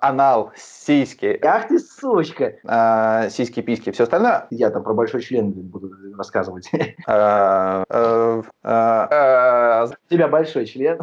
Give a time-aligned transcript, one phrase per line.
[0.00, 1.38] анал, сиськи.
[1.42, 2.56] Ах ты сучка.
[2.64, 4.46] А, сиськи, письки, все остальное.
[4.50, 6.70] Я там про большой член буду рассказывать.
[7.06, 10.98] А, а, а, У тебя большой член.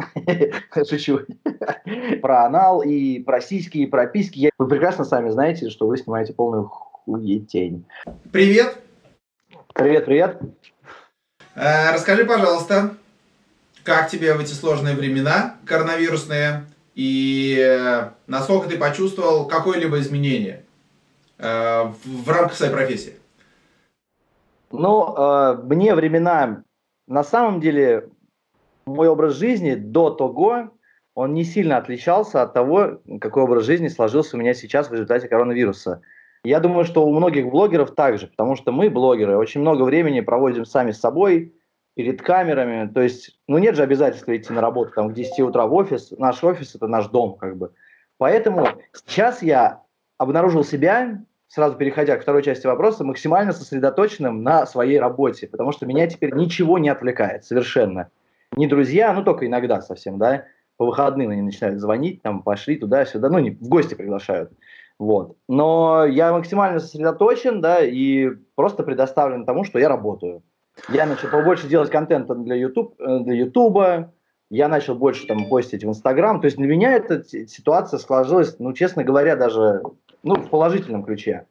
[0.88, 1.20] Шучу.
[2.22, 4.50] Про анал и про сиськи, и про письки.
[4.58, 7.84] Вы прекрасно сами знаете, что вы снимаете полную хуетень.
[8.32, 8.78] Привет.
[9.74, 10.40] Привет, привет.
[11.54, 12.94] Э, Расскажи, пожалуйста,
[13.82, 20.64] как тебе в эти сложные времена коронавирусные и э, насколько ты почувствовал какое-либо изменение
[21.36, 23.12] э, в рамках своей профессии?
[24.72, 26.62] Ну, э, мне времена,
[27.06, 28.08] на самом деле,
[28.86, 30.70] мой образ жизни до того,
[31.14, 35.28] он не сильно отличался от того, какой образ жизни сложился у меня сейчас в результате
[35.28, 36.00] коронавируса.
[36.44, 40.64] Я думаю, что у многих блогеров также, потому что мы, блогеры, очень много времени проводим
[40.64, 41.52] сами с собой,
[41.96, 42.88] перед камерами.
[42.92, 46.12] То есть, ну нет же обязательства идти на работу там, к 10 утра в офис.
[46.18, 47.72] Наш офис– это наш дом, как бы.
[48.18, 49.82] Поэтому сейчас я
[50.18, 55.86] обнаружил себя, сразу переходя к второй части вопроса, максимально сосредоточенным на своей работе, потому что
[55.86, 58.10] меня теперь ничего не отвлекает совершенно.
[58.54, 60.44] Не друзья, ну только иногда совсем, да,
[60.76, 64.52] по выходным они начинают звонить, там, пошли туда-сюда, ну, не, в гости приглашают.
[64.98, 65.36] Вот.
[65.48, 70.42] Но я максимально сосредоточен, да, и просто предоставлен тому, что я работаю.
[70.88, 74.08] Я начал побольше делать контента для YouTube, э, для YouTube,
[74.50, 76.40] я начал больше там постить в Инстаграм.
[76.40, 79.82] То есть для меня эта си- ситуация сложилась, ну, честно говоря, даже
[80.22, 81.46] ну, в положительном ключе.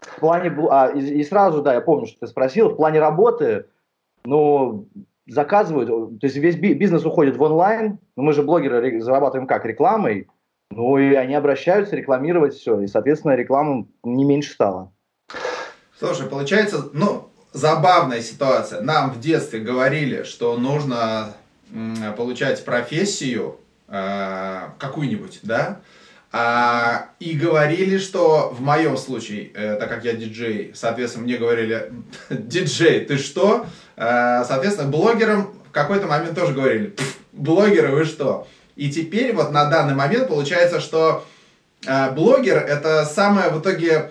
[0.00, 3.66] В плане, а, и, и сразу, да, я помню, что ты спросил, в плане работы,
[4.24, 4.88] ну,
[5.28, 9.64] заказывают, то есть весь би- бизнес уходит в онлайн, но мы же блогеры зарабатываем как,
[9.64, 10.28] рекламой,
[10.70, 14.92] ну, и они обращаются рекламировать все, и, соответственно, реклама не меньше стала.
[15.96, 18.80] Слушай, получается, ну, забавная ситуация.
[18.80, 21.34] Нам в детстве говорили, что нужно
[22.16, 25.80] получать профессию э, какую-нибудь, да?
[26.34, 31.92] А, и говорили, что в моем случае, э, так как я диджей, соответственно, мне говорили,
[32.30, 33.66] диджей, ты что?
[33.96, 38.46] Э, соответственно, блогерам в какой-то момент тоже говорили, «Пф, блогеры, вы что?
[38.76, 41.26] И теперь вот на данный момент получается, что
[41.86, 44.10] э, блогер это самая в итоге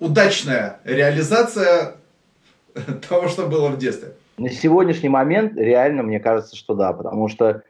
[0.00, 1.94] удачная реализация
[3.08, 4.14] того, что было в детстве.
[4.38, 7.62] На сегодняшний момент реально мне кажется, что да, потому что,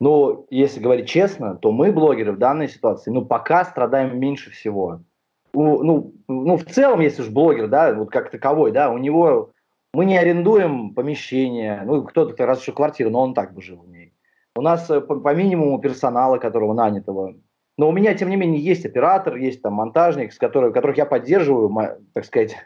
[0.00, 5.00] ну, если говорить честно, то мы, блогеры, в данной ситуации, ну, пока страдаем меньше всего.
[5.52, 9.50] У- ну, ну, в целом, если уж блогер, да, вот как таковой, да, у него,
[9.94, 13.88] мы не арендуем помещение, ну, кто-то раз еще квартиру, но он так бы жил в
[13.88, 14.12] ней.
[14.56, 17.36] У нас э, по, по минимуму персонала, которого нанятого.
[17.76, 21.06] Но у меня, тем не менее, есть оператор, есть там монтажник, с которым, которых я
[21.06, 21.72] поддерживаю,
[22.12, 22.56] так сказать,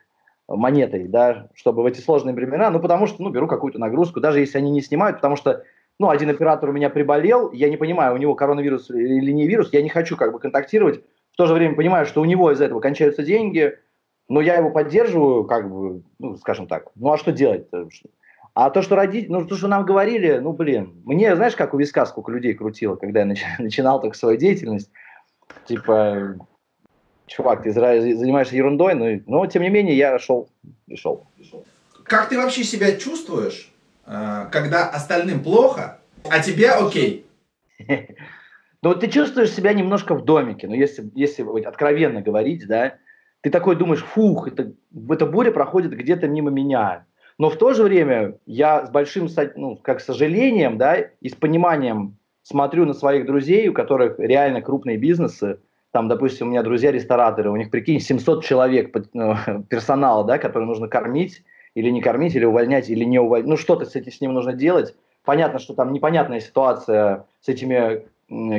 [0.57, 4.41] монетой, да, чтобы в эти сложные времена, ну, потому что, ну, беру какую-то нагрузку, даже
[4.41, 5.65] если они не снимают, потому что,
[5.99, 9.73] ну, один оператор у меня приболел, я не понимаю, у него коронавирус или не вирус,
[9.73, 11.03] я не хочу как бы контактировать,
[11.33, 13.79] в то же время понимаю, что у него из этого кончаются деньги,
[14.29, 17.67] но я его поддерживаю, как бы, ну, скажем так, ну, а что делать
[18.55, 21.79] А то, что родители, ну, то, что нам говорили, ну, блин, мне, знаешь, как у
[21.79, 24.91] виска сколько людей крутило, когда я нач- начинал только свою деятельность,
[25.67, 26.37] типа,
[27.27, 30.49] чувак, ты занимаешься ерундой, но, но тем не менее я шел
[30.87, 31.27] и шел.
[32.05, 33.73] Как ты вообще себя чувствуешь,
[34.07, 37.27] э, когда остальным плохо, а тебе окей?
[38.85, 42.97] Ну, вот ты чувствуешь себя немножко в домике, ну, если, если откровенно говорить, да,
[43.41, 44.73] ты такой думаешь, фух, это,
[45.09, 47.07] эта буря проходит где-то мимо меня.
[47.39, 52.19] Но в то же время я с большим, ну, как сожалением, да, и с пониманием
[52.43, 55.61] смотрю на своих друзей, у которых реально крупные бизнесы,
[55.93, 59.37] там, допустим, у меня друзья-рестораторы, у них, прикинь, 700 человек ну,
[59.69, 61.45] персонала, да, который нужно кормить,
[61.75, 63.49] или не кормить, или увольнять, или не увольнять.
[63.49, 64.95] Ну, что-то с этим с ним нужно делать.
[65.25, 68.05] Понятно, что там непонятная ситуация с этими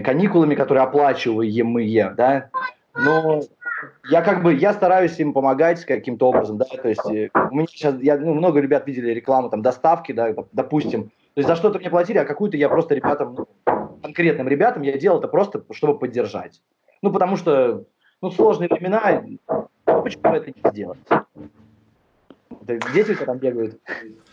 [0.02, 2.50] каникулами, которые оплачиваемые, да,
[2.96, 3.42] но
[4.10, 7.66] я как бы, я стараюсь им помогать каким-то образом, да, то есть э, у меня
[7.68, 11.56] сейчас, я, ну, много ребят видели рекламу, там, доставки, да, доп- допустим, то есть за
[11.56, 13.48] что-то мне платили, а какую-то я просто ребятам, ну,
[14.04, 16.62] конкретным ребятам я делал это просто, чтобы поддержать.
[17.04, 17.84] Ну, потому что,
[18.22, 19.22] ну, сложные времена,
[19.86, 21.00] ну, почему это не сделать?
[22.62, 23.78] Дети у тебя там бегают.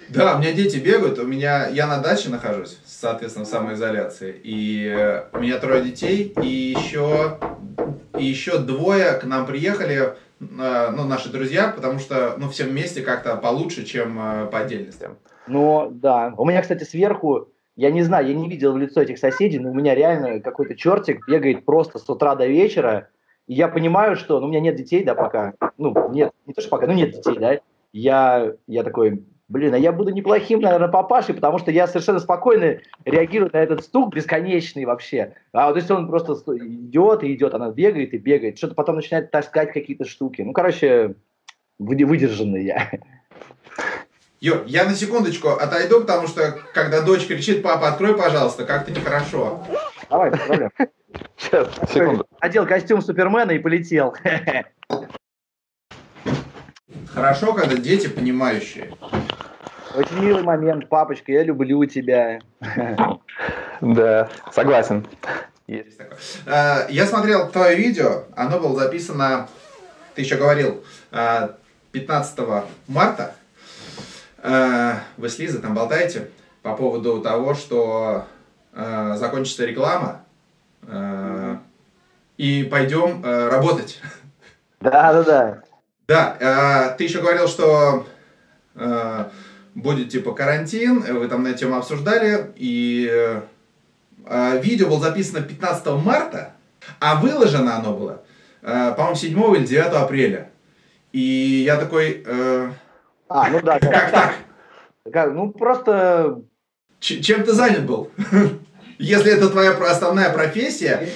[0.09, 4.87] Да, у меня дети бегают, у меня я на даче нахожусь, соответственно, в самоизоляции, и
[4.87, 7.39] э, у меня трое детей, и еще
[8.17, 13.03] и еще двое к нам приехали, э, ну наши друзья, потому что ну все вместе
[13.03, 15.09] как-то получше, чем э, по отдельности.
[15.49, 16.33] Но, да.
[16.37, 17.49] У меня, кстати, сверху,
[17.81, 20.77] я не знаю, я не видел в лицо этих соседей, но у меня реально какой-то
[20.77, 23.09] чертик бегает просто с утра до вечера.
[23.47, 25.55] И я понимаю, что, ну, у меня нет детей, да, пока.
[25.79, 27.59] Ну, нет, не то, что пока, ну, нет детей, да.
[27.95, 32.81] Я, я такой, блин, а я буду неплохим, наверное, папашей, потому что я совершенно спокойно
[33.07, 35.33] реагирую на этот стук бесконечный вообще.
[35.53, 39.31] А вот если он просто идет и идет, она бегает и бегает, что-то потом начинает
[39.31, 40.43] таскать какие-то штуки.
[40.43, 41.15] Ну, короче,
[41.79, 42.91] выдержанный я.
[44.41, 49.63] Юр, я на секундочку отойду, потому что когда дочь кричит, папа, открой, пожалуйста, как-то нехорошо.
[50.09, 50.71] Давай, без проблем.
[51.37, 52.27] Сейчас, секунду.
[52.41, 54.15] Одел костюм Супермена и полетел.
[57.13, 58.95] Хорошо, когда дети понимающие.
[59.95, 62.39] Очень милый момент, папочка, я люблю тебя.
[63.83, 65.07] Да, согласен.
[65.67, 66.17] Есть такое.
[66.47, 69.49] А, Я смотрел твое видео, оно было записано,
[70.15, 70.83] ты еще говорил,
[71.13, 71.57] а,
[71.93, 73.35] 15 марта.
[74.43, 76.31] А, Вы с Лизой там болтаете
[76.63, 78.27] по поводу того, что
[78.73, 80.23] а, закончится реклама,
[80.83, 81.59] а,
[82.37, 84.01] и пойдем а, работать.
[84.81, 85.63] Да, да, да.
[86.09, 88.07] Да, а, ты еще говорил, что
[88.75, 89.31] а,
[89.75, 93.41] будет типа карантин, вы там на эту тему обсуждали, и
[94.25, 96.53] а, видео было записано 15 марта,
[96.99, 98.23] а выложено оно было,
[98.63, 100.51] а, по-моему, 7 или 9 апреля.
[101.13, 102.71] И я такой, э,
[103.31, 103.79] А, ну да.
[103.81, 104.35] как так?
[105.11, 106.43] Как- Ну, просто
[106.99, 108.11] Ч- чем ты занят был?
[108.99, 111.09] Если это твоя основная профессия,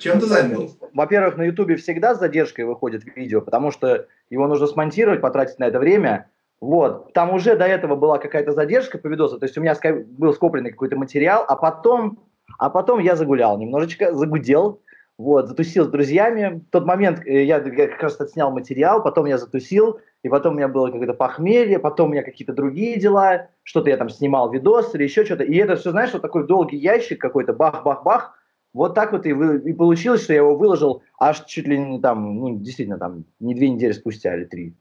[0.00, 0.70] чем ты занят был?
[0.92, 5.64] Во-первых, на Ютубе всегда с задержкой выходит видео, потому что его нужно смонтировать, потратить на
[5.66, 6.28] это время.
[6.60, 7.12] Вот.
[7.12, 9.76] Там уже до этого была какая-то задержка по видосу, то есть у меня
[10.18, 12.18] был скопленный какой-то материал, а потом,
[12.58, 14.80] а потом я загулял немножечко, загудел,
[15.18, 16.62] вот, затусил с друзьями.
[16.66, 20.56] В тот момент э, я, как раз отснял материал, потом я затусил, и потом у
[20.56, 24.94] меня было какое-то похмелье, потом у меня какие-то другие дела, что-то я там снимал видос
[24.94, 25.44] или еще что-то.
[25.44, 28.38] И это все, знаешь, вот такой долгий ящик какой-то, бах-бах-бах,
[28.72, 32.00] вот так вот и, вы- и получилось, что я его выложил аж чуть ли не
[32.00, 34.74] там, ну, действительно, там, не две недели спустя или три.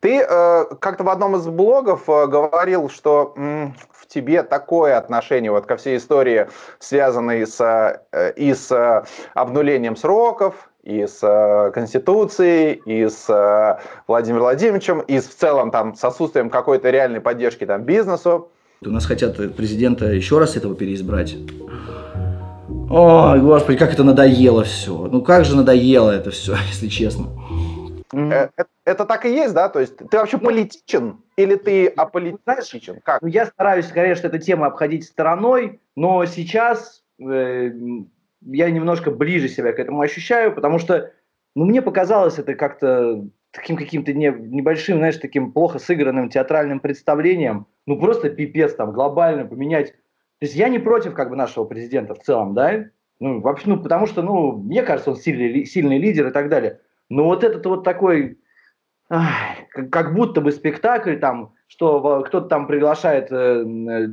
[0.00, 3.74] Ты э, как-то в одном из блогов э, говорил, что м,
[4.12, 6.48] тебе такое отношение вот ко всей истории,
[6.78, 7.60] связанной с,
[8.12, 9.04] э, и с э,
[9.34, 16.04] обнулением сроков, и с э, Конституцией, и с Владимиром Владимировичем, и в целом там с
[16.04, 18.50] отсутствием какой-то реальной поддержки там бизнесу.
[18.82, 21.36] У нас хотят президента еще раз этого переизбрать.
[22.88, 25.08] Ой, господи, как это надоело все.
[25.10, 27.28] Ну как же надоело это все, если честно.
[28.12, 29.68] Э, э, Это так и есть, да?
[29.68, 33.00] То есть ты вообще политичен или ты аполитичен?
[33.04, 33.22] Как?
[33.22, 37.70] Ну, я стараюсь, конечно, эту тему обходить стороной, но сейчас э,
[38.42, 41.12] я немножко ближе себя к этому ощущаю, потому что
[41.54, 47.66] ну, мне показалось это как-то таким каким-то не- небольшим, знаешь, таким плохо сыгранным театральным представлением.
[47.86, 49.92] Ну, просто пипец там, глобально поменять.
[49.92, 52.86] То есть я не против как бы нашего президента в целом, да?
[53.20, 56.80] Ну, вообще, ну, потому что, ну, мне кажется, он сильный, сильный лидер и так далее.
[57.08, 58.38] Но вот этот вот такой,
[59.10, 64.06] как, будто бы спектакль там, что кто-то там приглашает э, э,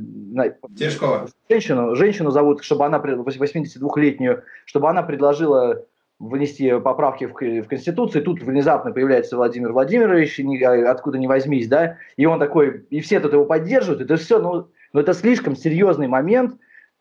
[1.48, 5.84] женщину, женщину зовут, чтобы она, пред- 82-летнюю, чтобы она предложила
[6.18, 11.68] внести поправки в, в Конституцию, тут внезапно появляется Владимир Владимирович, ни- а, откуда ни возьмись,
[11.68, 15.54] да, и он такой, и все тут его поддерживают, это все, ну, ну, это слишком
[15.54, 16.56] серьезный момент,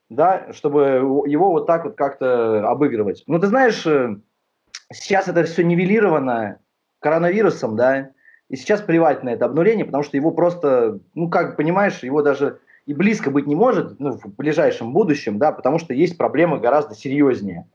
[0.10, 0.82] да, чтобы
[1.26, 3.24] его вот так вот как-то обыгрывать.
[3.26, 4.18] Ну, ты знаешь, э,
[4.94, 6.60] сейчас это все нивелировано
[7.00, 8.12] коронавирусом, да,
[8.50, 12.60] и сейчас плевать на это обнуление, потому что его просто, ну, как понимаешь, его даже
[12.86, 16.96] и близко быть не может ну, в ближайшем будущем, да, потому что есть проблемы гораздо
[16.96, 17.68] серьезнее.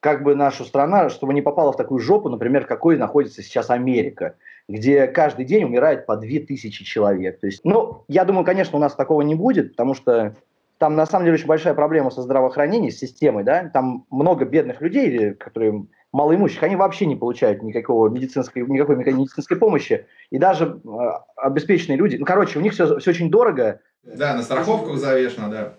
[0.00, 4.36] Как бы наша страна, чтобы не попала в такую жопу, например, какой находится сейчас Америка,
[4.68, 7.40] где каждый день умирает по 2000 человек.
[7.40, 10.36] То есть, ну, я думаю, конечно, у нас такого не будет, потому что
[10.76, 14.80] там на самом деле очень большая проблема со здравоохранением, с системой, да, там много бедных
[14.80, 15.86] людей, которые
[16.18, 20.88] малоимущих, они вообще не получают никакого медицинской, никакой медицинской помощи, и даже э,
[21.36, 25.74] обеспеченные люди, ну, короче, у них все, все очень дорого, Да, на страховках завешено, да.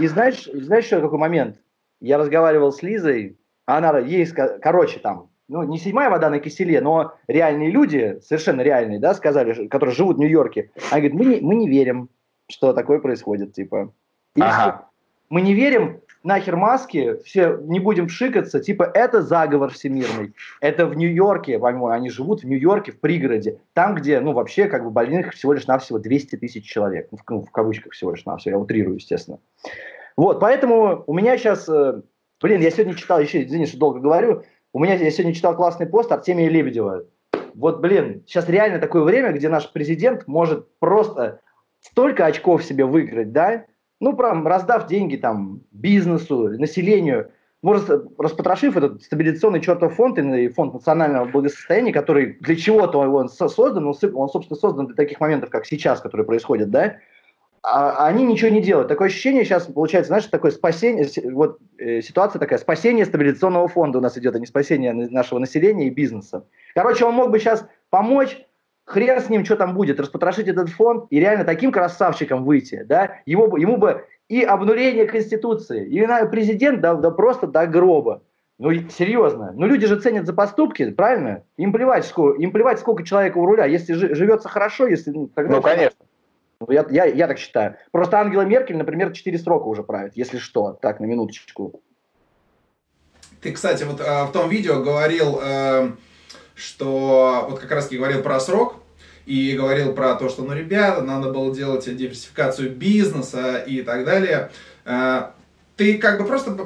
[0.00, 1.58] и знаешь, знаешь, еще какой момент?
[2.00, 4.26] Я разговаривал с Лизой, а она ей,
[4.60, 9.68] короче, там, ну, не седьмая вода на киселе, но реальные люди, совершенно реальные, да, сказали,
[9.68, 12.08] которые живут в Нью-Йорке, они говорят, мы не, мы не верим,
[12.48, 13.92] что такое происходит, типа.
[14.34, 14.88] И Ага.
[15.30, 20.34] Мы не верим, нахер маски, все не будем пшикаться, типа, это заговор всемирный.
[20.60, 24.84] Это в Нью-Йорке, по-моему, они живут в Нью-Йорке, в пригороде, там, где, ну, вообще, как
[24.84, 28.24] бы, больных всего лишь навсего 200 тысяч человек, ну, в, ну, в кавычках всего лишь
[28.24, 29.38] навсего, я утрирую, естественно.
[30.16, 32.02] Вот, поэтому у меня сейчас, э,
[32.40, 35.86] блин, я сегодня читал, еще, извини, что долго говорю, у меня, я сегодня читал классный
[35.86, 37.04] пост Артемия Лебедева.
[37.54, 41.40] Вот, блин, сейчас реально такое время, где наш президент может просто
[41.80, 43.66] столько очков себе выиграть, да,
[44.00, 47.30] ну, прям раздав деньги там бизнесу, населению,
[47.62, 53.86] может, распотрошив этот стабилизационный чертов фонд и фонд национального благосостояния, который для чего-то он создан,
[53.86, 56.96] он, собственно, создан для таких моментов, как сейчас, которые происходят, да,
[57.62, 58.88] а они ничего не делают.
[58.88, 64.00] Такое ощущение сейчас получается, знаешь, такое спасение, вот э, ситуация такая, спасение стабилизационного фонда у
[64.00, 66.46] нас идет, а не спасение нашего населения и бизнеса.
[66.74, 68.40] Короче, он мог бы сейчас помочь,
[68.88, 73.16] хрен с ним, что там будет, распотрошить этот фонд и реально таким красавчиком выйти, да,
[73.26, 78.22] Его, ему бы и обнуление Конституции, и президент да, да просто до гроба.
[78.58, 79.52] Ну, серьезно.
[79.54, 81.44] Ну, люди же ценят за поступки, правильно?
[81.56, 83.66] Им плевать, сколько, им плевать, сколько человека у руля.
[83.66, 85.12] Если живется хорошо, если...
[85.12, 86.04] Ну, тогда ну конечно.
[86.60, 87.76] Ну, я, я, я так считаю.
[87.92, 90.72] Просто Ангела Меркель, например, 4 срока уже правит, если что.
[90.72, 91.80] Так, на минуточку.
[93.40, 95.90] Ты, кстати, вот э, в том видео говорил, э,
[96.58, 98.76] что вот как раз говорил про срок,
[99.28, 104.50] и говорил про то, что, ну, ребята, надо было делать диверсификацию бизнеса и так далее.
[104.86, 105.26] Э,
[105.76, 106.56] ты как бы просто,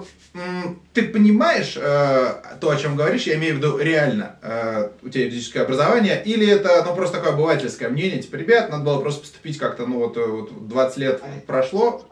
[0.95, 5.29] ты понимаешь э, то, о чем говоришь, я имею в виду реально, э, у тебя
[5.29, 9.59] физическое образование, или это, ну, просто такое обывательское мнение, типа, ребят, надо было просто поступить
[9.59, 12.05] как-то, ну, вот, вот 20 лет прошло.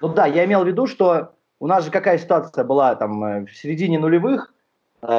[0.00, 3.50] Ну да, я имел в виду, что у нас же какая ситуация была там в
[3.54, 4.53] середине нулевых,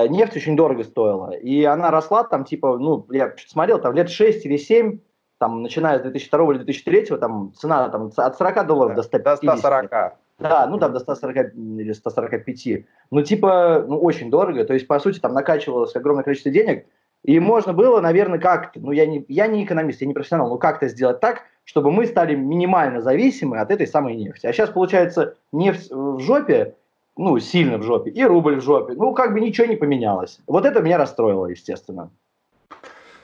[0.09, 1.31] нефть очень дорого стоила.
[1.31, 4.99] И она росла там, типа, ну, я смотрел, там лет 6 или 7,
[5.37, 9.41] там, начиная с 2002 или 2003, там цена там, от 40 долларов до 150.
[9.41, 9.91] До 140.
[10.37, 12.85] Да, ну там до 140 или 145.
[13.11, 14.65] Ну, типа, ну, очень дорого.
[14.65, 16.85] То есть, по сути, там накачивалось огромное количество денег.
[17.23, 20.57] И можно было, наверное, как-то, ну, я не, я не экономист, я не профессионал, но
[20.57, 24.45] как-то сделать так, чтобы мы стали минимально зависимы от этой самой нефти.
[24.45, 26.75] А сейчас, получается, нефть в жопе,
[27.17, 28.93] ну, сильно в жопе, и рубль в жопе.
[28.93, 30.39] Ну, как бы ничего не поменялось.
[30.47, 32.11] Вот это меня расстроило, естественно.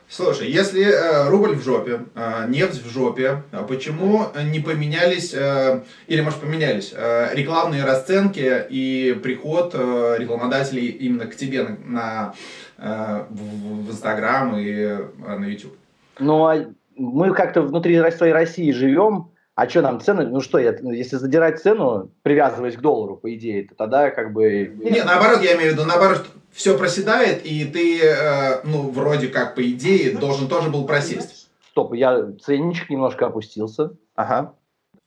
[0.07, 5.83] Слушай, если э, рубль в жопе, э, нефть в жопе, а почему не поменялись, э,
[6.07, 12.33] или может поменялись, э, рекламные расценки и приход э, рекламодателей именно к тебе на, на,
[12.77, 15.77] э, в, в Инстаграм и э, на YouTube?
[16.19, 16.65] Ну, а
[16.98, 21.62] мы как-то внутри своей России живем, а что нам цены, ну что, я, если задирать
[21.62, 24.74] цену, привязываясь к доллару, по идее, то тогда как бы...
[24.77, 29.55] Не, наоборот, я имею в виду, наоборот, все проседает, и ты, э, ну, вроде как,
[29.55, 31.50] по идее, должен тоже был просесть.
[31.70, 33.91] Стоп, я ценничек немножко опустился.
[34.15, 34.55] Ага.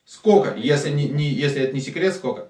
[0.03, 0.53] Сколько?
[0.55, 2.49] Если, не, не, если это не секрет, сколько?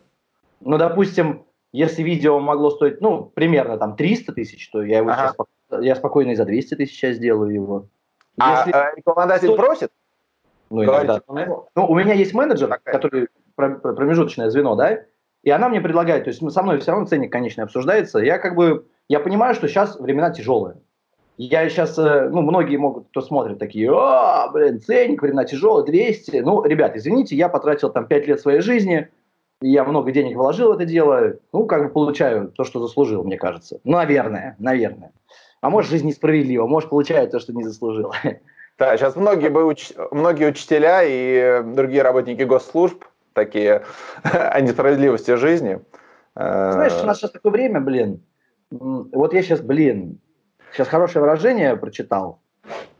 [0.60, 5.34] Ну, допустим, если видео могло стоить, ну, примерно там 300 тысяч, то я его ага.
[5.34, 7.88] сейчас, я спокойно и за 200 тысяч сейчас сделаю его.
[8.38, 9.56] А если а рекламодатель 100...
[9.56, 9.92] просит?
[10.70, 11.22] Ну, иногда.
[11.28, 12.94] Ну, ну, у меня есть менеджер, Такая.
[12.94, 15.00] который промежуточное звено, да,
[15.44, 18.56] и она мне предлагает, то есть со мной все равно ценник конечный обсуждается, я как
[18.56, 20.78] бы, я понимаю, что сейчас времена тяжелые.
[21.38, 26.38] Я сейчас, э, ну, многие могут, кто смотрит, такие, а, блин, ценник, времена тяжелые, 200.
[26.38, 29.10] Ну, ребят, извините, я потратил там 5 лет своей жизни,
[29.62, 33.38] я много денег вложил в это дело, ну, как бы получаю то, что заслужил, мне
[33.38, 33.80] кажется.
[33.84, 35.12] Наверное, наверное.
[35.62, 38.14] А может, жизнь несправедлива, может, получаю то, что не заслужил.
[38.78, 39.94] Да, сейчас многие, бы уч...
[40.12, 43.84] многие учителя и другие работники госслужб такие
[44.24, 45.80] о несправедливости жизни.
[46.36, 48.22] Знаешь, у нас сейчас такое время, блин.
[48.72, 50.20] Вот я сейчас, блин,
[50.74, 52.42] сейчас хорошее выражение прочитал,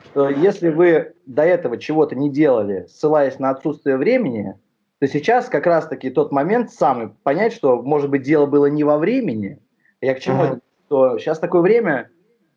[0.06, 4.58] что если вы до этого чего-то не делали, ссылаясь на отсутствие времени,
[5.00, 8.98] то сейчас как раз-таки тот момент самый понять, что, может быть, дело было не во
[8.98, 9.60] времени.
[10.00, 10.44] Я к чему?
[10.44, 10.60] Uh-huh.
[10.88, 12.10] Что сейчас такое время,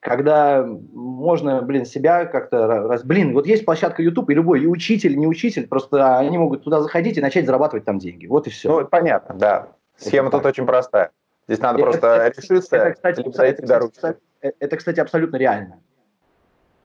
[0.09, 3.05] когда можно, блин, себя как-то раз...
[3.05, 6.65] Блин, вот есть площадка YouTube, и любой, и учитель, и не учитель, просто они могут
[6.65, 8.27] туда заходить и начать зарабатывать там деньги.
[8.27, 8.81] Вот и все.
[8.81, 9.69] Ну, понятно, да.
[9.97, 10.53] Схема это тут так.
[10.53, 11.11] очень простая.
[11.47, 15.37] Здесь надо это, просто это, решиться, это, кстати, либо зайти это, кстати, это, кстати, абсолютно
[15.37, 15.81] реально.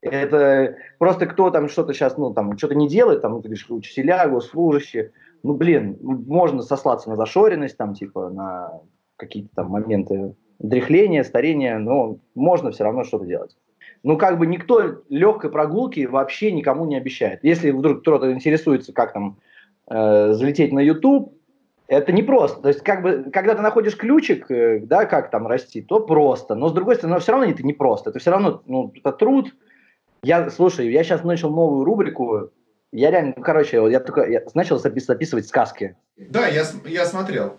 [0.02, 4.28] Это просто кто там что-то сейчас, ну, там, что-то не делает, там, ты говоришь, учителя,
[4.28, 5.12] госслужащие,
[5.44, 8.82] ну, блин, можно сослаться на зашоренность, там, типа, на
[9.16, 13.56] какие-то там моменты дряхление, старение, но можно все равно что-то делать.
[14.04, 17.40] Ну, как бы никто легкой прогулки вообще никому не обещает.
[17.44, 19.38] Если вдруг кто-то интересуется, как там
[19.90, 21.34] э, залететь на YouTube,
[21.88, 22.62] это не просто.
[22.62, 26.56] То есть, как бы, когда ты находишь ключик, э, да, как там расти, то просто.
[26.56, 28.10] Но с другой стороны, все равно это не просто.
[28.10, 29.54] Это все равно, ну, это труд.
[30.24, 32.52] Я, слушай, я сейчас начал новую рубрику.
[32.92, 35.96] Я реально, ну, короче, я только я начал запис, записывать сказки.
[36.18, 37.56] Да, я, я смотрел.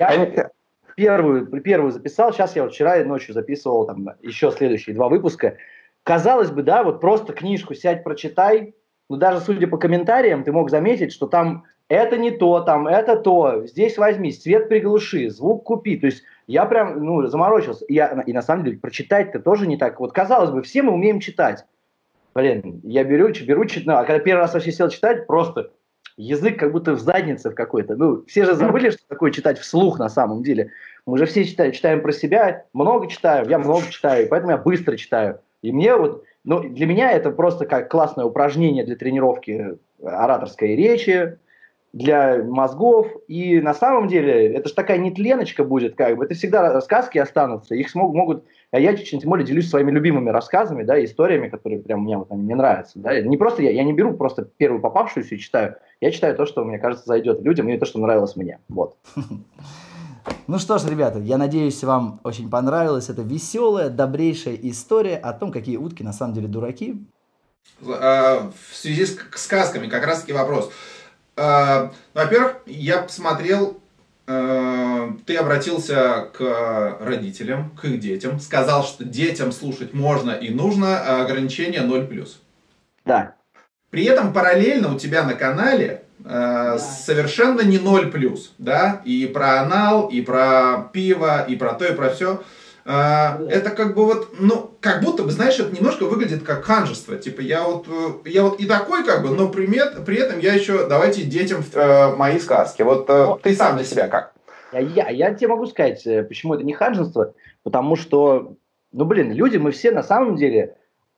[0.00, 0.50] Я,
[0.96, 5.56] первую, первую записал, сейчас я вот вчера ночью записывал там еще следующие два выпуска.
[6.02, 8.74] Казалось бы, да, вот просто книжку сядь, прочитай,
[9.08, 13.16] но даже судя по комментариям, ты мог заметить, что там это не то, там это
[13.16, 15.96] то, здесь возьми, свет приглуши, звук купи.
[15.96, 17.84] То есть я прям, ну, заморочился.
[17.88, 20.00] Я, и на самом деле прочитать-то тоже не так.
[20.00, 21.64] Вот казалось бы, все мы умеем читать.
[22.34, 25.70] Блин, я беру, беру, читаю, а когда первый раз вообще сел читать, просто
[26.16, 27.96] язык как будто в заднице в какой-то.
[27.96, 30.70] Ну, все же забыли, что такое читать вслух на самом деле.
[31.06, 34.96] Мы же все читаем, читаем про себя, много читаю, я много читаю, поэтому я быстро
[34.96, 35.40] читаю.
[35.62, 41.38] И мне вот, ну, для меня это просто как классное упражнение для тренировки ораторской речи,
[41.94, 43.06] для мозгов.
[43.28, 46.24] И на самом деле это же такая нетленочка будет, как бы.
[46.24, 47.74] Это всегда сказки останутся.
[47.76, 48.44] Их смог, могут...
[48.72, 52.42] А я тем более делюсь своими любимыми рассказами, да, историями, которые прям мне вот они
[52.42, 52.98] мне нравятся.
[52.98, 53.20] Да.
[53.20, 55.76] Не просто я, я не беру просто первую попавшуюся и читаю.
[56.00, 58.58] Я читаю то, что, мне кажется, зайдет людям, и то, что нравилось мне.
[58.68, 58.96] Вот.
[60.46, 65.52] Ну что ж, ребята, я надеюсь, вам очень понравилась эта веселая, добрейшая история о том,
[65.52, 66.96] какие утки на самом деле дураки.
[67.86, 70.70] А, в связи с сказками как раз-таки вопрос.
[71.36, 73.80] А, во-первых, я посмотрел,
[74.26, 81.00] а, ты обратился к родителям, к их детям, сказал, что детям слушать можно и нужно,
[81.00, 82.28] а ограничение 0+.
[83.04, 83.34] Да.
[83.90, 86.78] При этом параллельно у тебя на канале да.
[86.78, 92.10] совершенно не 0+, да, и про анал, и про пиво, и про то, и про
[92.10, 92.42] все.
[92.86, 97.16] А, это как бы вот, ну, как будто бы, знаешь, это немножко выглядит как ханжество.
[97.16, 99.66] Типа, я вот, э, я вот и такой, как бы, но при,
[100.04, 102.82] при этом я еще, давайте детям э, мои сказки.
[102.82, 104.34] Вот э, ты сам для себя как?
[104.72, 107.32] Я, я, я тебе могу сказать, э, почему это не ханжество.
[107.62, 108.56] Потому что,
[108.92, 110.76] ну, блин, люди, мы все на самом деле,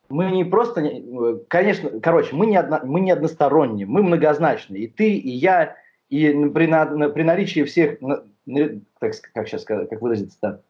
[0.09, 4.85] мы не просто, э, конечно, короче, мы не, одно, мы не односторонние, мы многозначные.
[4.85, 5.75] И ты, и я,
[6.11, 7.99] и при, на, при наличии всех,
[9.01, 10.63] так, как сейчас как выразиться-то,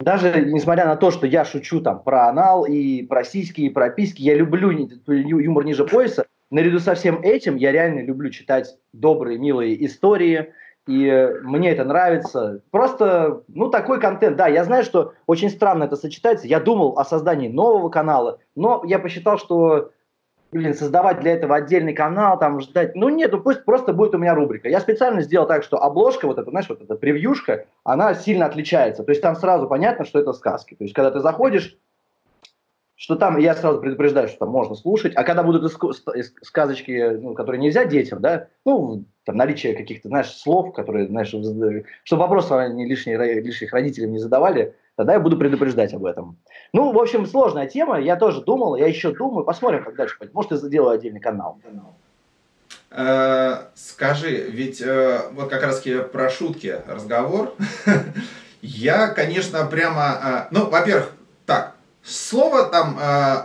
[0.00, 3.90] даже несмотря на то, что я шучу там про анал и про сиськи, и про
[3.90, 4.70] письки, я люблю
[5.06, 10.52] юмор ниже пояса, наряду со всем этим я реально люблю читать добрые, милые истории,
[10.86, 12.62] и мне это нравится.
[12.70, 14.36] Просто, ну, такой контент.
[14.36, 16.46] Да, я знаю, что очень странно это сочетается.
[16.46, 19.90] Я думал о создании нового канала, но я посчитал, что
[20.50, 22.94] блин, создавать для этого отдельный канал, там ждать.
[22.94, 24.68] Ну нет, ну пусть просто будет у меня рубрика.
[24.68, 29.04] Я специально сделал так, что обложка, вот эта, знаешь, вот эта превьюшка, она сильно отличается.
[29.04, 30.74] То есть там сразу понятно, что это сказки.
[30.74, 31.76] То есть когда ты заходишь,
[32.98, 35.72] что там, я сразу предупреждаю, что там можно слушать, а когда будут
[36.42, 42.20] сказочки, ну, которые нельзя детям, да, ну, там наличие каких-то, знаешь, слов, которые, знаешь, чтобы
[42.20, 46.38] вопросы они лишние, лишних родителям не задавали, тогда я буду предупреждать об этом.
[46.72, 48.00] Ну, в общем, сложная тема.
[48.00, 49.44] Я тоже думал, я еще думаю.
[49.44, 50.34] Посмотрим, как дальше пойдет.
[50.34, 51.58] Может, я сделаю отдельный канал.
[52.90, 57.54] Э, скажи, ведь э, вот как раз про шутки разговор.
[58.60, 60.18] Я, конечно, прямо...
[60.24, 61.12] Э, ну, во-первых,
[62.28, 62.98] Слово там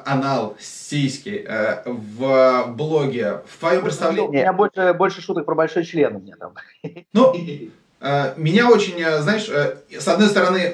[0.05, 1.47] анал, сиськи
[1.85, 4.27] в блоге, в твоем представлении...
[4.27, 6.53] У меня больше, больше шуток про большой член у меня там.
[7.13, 7.33] Ну,
[8.35, 9.49] меня очень, знаешь,
[9.89, 10.73] с одной стороны,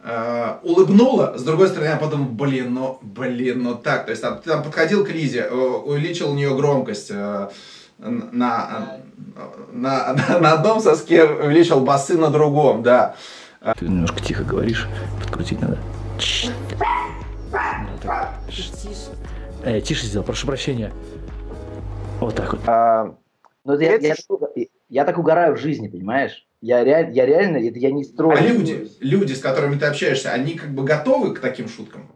[0.00, 4.38] э, улыбнула, с другой стороны, я подумал, блин, ну, блин, ну так, то есть там,
[4.38, 7.48] ты там подходил к Лизе, э, увеличил у нее громкость, э,
[7.98, 8.98] на,
[9.72, 13.16] на, на, на одном соске увеличил басы на другом, да.
[13.76, 14.86] Ты немножко тихо говоришь,
[15.20, 15.78] подкрутить надо.
[16.18, 16.52] Тише.
[19.64, 20.92] Э, тише сделал, прошу прощения.
[22.20, 22.62] Вот так вот.
[22.66, 23.14] А,
[23.64, 24.14] ну, я, я,
[24.54, 26.46] я, я так угораю в жизни, понимаешь?
[26.60, 28.36] Я, реаль, я реально, это я не строю.
[28.36, 32.10] А люди, люди, с которыми ты общаешься, они как бы готовы к таким шуткам?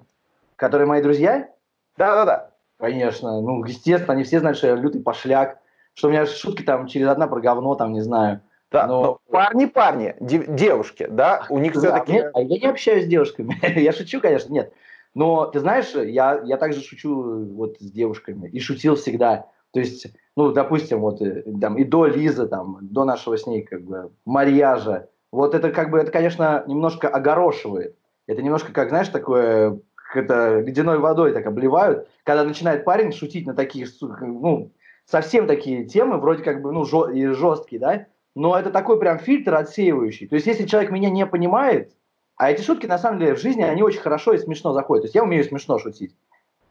[0.57, 1.49] Которые мои друзья?
[1.97, 2.51] Да-да-да.
[2.79, 5.59] Конечно, ну, естественно, они все знают, что я лютый пошляк,
[5.95, 8.41] что у меня шутки там через одна про говно, там, не знаю.
[8.73, 9.03] Да, но...
[9.03, 12.19] но парни, парни, девушки, да, у них все-таки...
[12.33, 14.73] А я не общаюсь с девушками, я шучу, конечно, нет.
[15.15, 19.47] Но ты знаешь, я, я также шучу вот с девушками и шутил всегда.
[19.73, 20.07] То есть,
[20.37, 24.11] ну, допустим, вот э, там и до Лизы, там, до нашего с ней как бы
[24.25, 27.97] марьяжа, вот это как бы, это, конечно, немножко огорошивает.
[28.27, 29.81] Это немножко, как, знаешь, такое,
[30.15, 33.87] это ледяной водой так обливают, когда начинает парень шутить на такие,
[34.21, 34.73] ну,
[35.05, 39.18] совсем такие темы, вроде как бы, ну, жё, и жесткие, да, но это такой прям
[39.18, 40.27] фильтр отсеивающий.
[40.27, 41.92] То есть, если человек меня не понимает,
[42.37, 45.03] а эти шутки, на самом деле, в жизни, они очень хорошо и смешно заходят.
[45.03, 46.14] То есть, я умею смешно шутить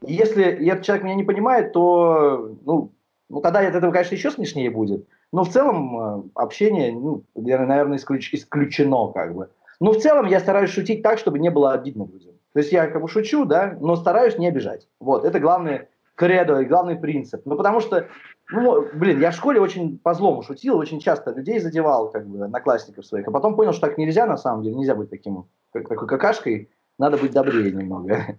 [0.02, 2.91] если этот человек меня не понимает, то, ну,
[3.30, 5.08] ну тогда от этого, конечно, еще смешнее будет.
[5.32, 9.50] Но в целом э, общение, ну, наверное, исключ, исключено как бы.
[9.80, 12.34] Но в целом я стараюсь шутить так, чтобы не было обидно людям.
[12.54, 14.88] То есть я как бы шучу, да, но стараюсь не обижать.
[15.00, 15.88] Вот, это главный
[16.22, 17.42] кредо и главный принцип.
[17.46, 18.08] Ну, потому что,
[18.52, 23.08] ну, блин, я в школе очень по-злому шутил, очень часто людей задевал, как бы, одноклассников
[23.08, 26.08] своих, а потом понял, что так нельзя, на самом деле, нельзя быть таким, как, такой
[26.08, 28.38] какашкой, надо быть добрее немного.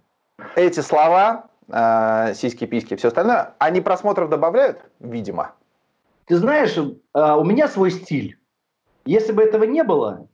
[0.54, 5.56] Эти слова э, сиськи, письки, все остальное, они просмотров добавляют, видимо.
[6.26, 8.38] Ты знаешь, э, у меня свой стиль.
[9.04, 10.28] Если бы этого не было,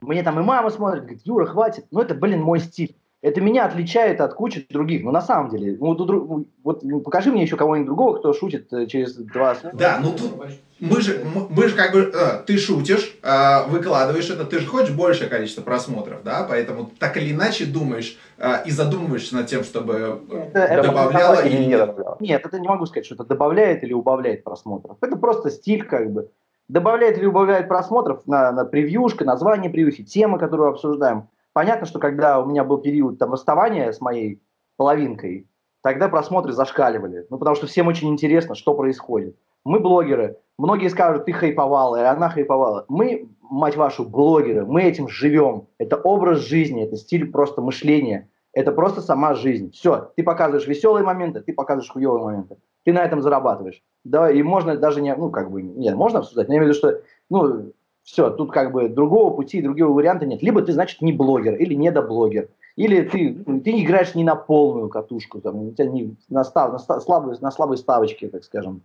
[0.00, 1.86] мне там и мама смотрит, говорит, Юра, хватит.
[1.90, 2.96] Ну, это, блин, мой стиль.
[3.22, 5.04] Это меня отличает от кучи других.
[5.04, 8.86] Ну, на самом деле, ну, вот, вот покажи мне еще кого-нибудь другого, кто шутит э,
[8.86, 9.76] через два слова.
[9.76, 10.32] Да, ну тут
[10.80, 14.92] мы же, мы же как бы, э, ты шутишь, э, выкладываешь это, ты же хочешь
[14.92, 20.22] большее количество просмотров, да, поэтому так или иначе думаешь э, и задумываешься над тем, чтобы
[20.52, 22.16] это, добавляло это, или не добавляло.
[22.18, 24.96] Нет, это не могу сказать, что это добавляет или убавляет просмотров.
[25.00, 26.28] Это просто стиль как бы.
[26.68, 31.28] Добавляет или убавляет просмотров на, на превьюшка, название превьюхи, темы, которую обсуждаем.
[31.52, 34.42] Понятно, что когда у меня был период там, расставания с моей
[34.76, 35.48] половинкой,
[35.82, 37.26] тогда просмотры зашкаливали.
[37.28, 39.36] Ну, потому что всем очень интересно, что происходит.
[39.64, 40.38] Мы блогеры.
[40.58, 42.84] Многие скажут, ты хайповала, и она хайповала.
[42.88, 45.66] Мы, мать вашу, блогеры, мы этим живем.
[45.78, 48.28] Это образ жизни, это стиль просто мышления.
[48.54, 49.70] Это просто сама жизнь.
[49.70, 52.56] Все, ты показываешь веселые моменты, ты показываешь хуевые моменты.
[52.84, 53.82] Ты на этом зарабатываешь.
[54.04, 56.76] Да, и можно даже не, ну, как бы, нет, можно обсуждать, но я имею в
[56.76, 57.72] виду, что, ну,
[58.04, 60.42] все, тут как бы другого пути, другого варианта нет.
[60.42, 62.48] Либо ты, значит, не блогер или недоблогер.
[62.74, 66.72] Или ты, ты не играешь не на полную катушку, там, у тебя не на, став,
[66.72, 68.82] на, слабой, на слабой ставочке, так скажем.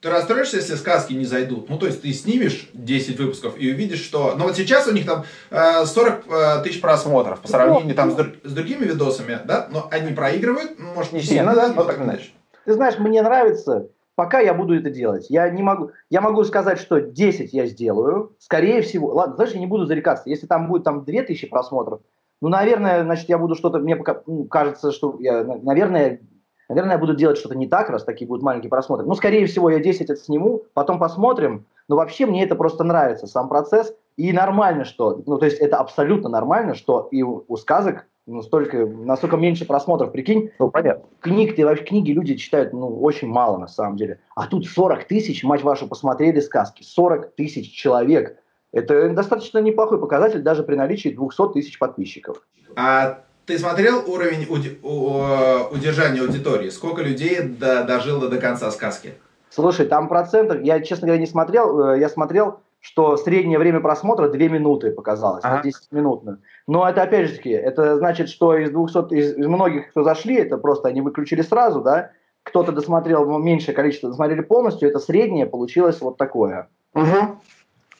[0.00, 1.68] Ты расстроишься, если сказки не зайдут?
[1.68, 4.34] Ну, то есть ты снимешь 10 выпусков и увидишь, что...
[4.36, 8.14] Ну, вот сейчас у них там э, 40 э, тысяч просмотров по сравнению там, с,
[8.14, 9.68] с другими видосами, да?
[9.72, 11.72] Но они проигрывают, может, не сильно, да?
[11.72, 12.30] Но так иначе.
[12.64, 15.26] Ты знаешь, мне нравится Пока я буду это делать.
[15.28, 18.32] Я не могу, я могу сказать, что 10 я сделаю.
[18.40, 20.28] Скорее всего, ладно, знаешь, я не буду зарекаться.
[20.28, 22.00] Если там будет там 2000 просмотров,
[22.40, 26.20] ну, наверное, значит, я буду что-то, мне пока, ну, кажется, что я, наверное,
[26.68, 29.06] наверное, я буду делать что-то не так, раз такие будут маленькие просмотры.
[29.06, 31.66] Ну, скорее всего, я 10 это сниму, потом посмотрим.
[31.86, 33.94] Но вообще мне это просто нравится, сам процесс.
[34.16, 38.42] И нормально, что, ну, то есть это абсолютно нормально, что и у, у сказок ну,
[38.42, 40.50] столько, настолько меньше просмотров, прикинь.
[40.58, 41.08] Ну, понятно.
[41.20, 44.20] Книг, ты вообще книги люди читают, ну, очень мало на самом деле.
[44.36, 46.82] А тут 40 тысяч, мать вашу, посмотрели сказки.
[46.82, 48.36] 40 тысяч человек.
[48.70, 52.42] Это достаточно неплохой показатель даже при наличии 200 тысяч подписчиков.
[52.76, 56.68] А ты смотрел уровень удержания аудитории?
[56.68, 59.14] Сколько людей дожило до конца сказки?
[59.48, 61.92] Слушай, там процентов, я, честно говоря, не смотрел.
[61.92, 65.62] Э, я смотрел что среднее время просмотра 2 минуты показалось, ага.
[65.62, 66.38] 10 минутно.
[66.66, 70.36] Но это опять же таки, это значит, что из 200, из, из многих, кто зашли,
[70.36, 72.12] это просто они выключили сразу, да,
[72.44, 76.68] кто-то досмотрел ну, меньшее количество, досмотрели полностью, это среднее получилось вот такое.
[76.94, 77.40] Угу.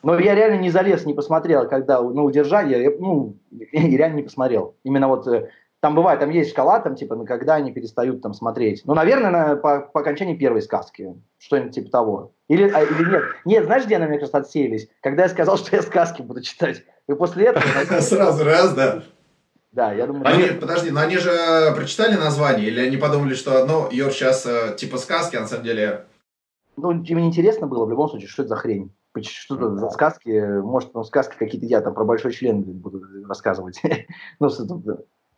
[0.05, 4.23] Но я реально не залез, не посмотрел, когда на удержание, я, ну, я реально не
[4.23, 4.75] посмотрел.
[4.85, 8.83] Именно вот э, там бывает, там есть шкала, там типа, когда они перестают там смотреть.
[8.85, 12.33] Ну, наверное, на, по, по окончании первой сказки, что-нибудь типа того.
[12.49, 13.23] Или, а, или нет.
[13.45, 14.89] Нет, знаешь, где они, мне кажется, отсеялись?
[15.03, 16.85] Когда я сказал, что я сказки буду читать.
[17.09, 17.65] И после этого...
[18.01, 19.03] Сразу раз, да.
[19.71, 20.27] Да, я думаю...
[20.27, 21.31] Они, подожди, но они же
[21.77, 25.65] прочитали название, или они подумали, что, ну, Йор сейчас э, типа сказки, а на самом
[25.65, 26.07] деле...
[26.77, 28.93] Ну, им интересно было, в любом случае, что это за хрень.
[29.21, 30.61] Что это за сказки?
[30.61, 33.81] Может, ну, сказки какие-то я там про большой член буду рассказывать.
[34.41, 34.49] ну,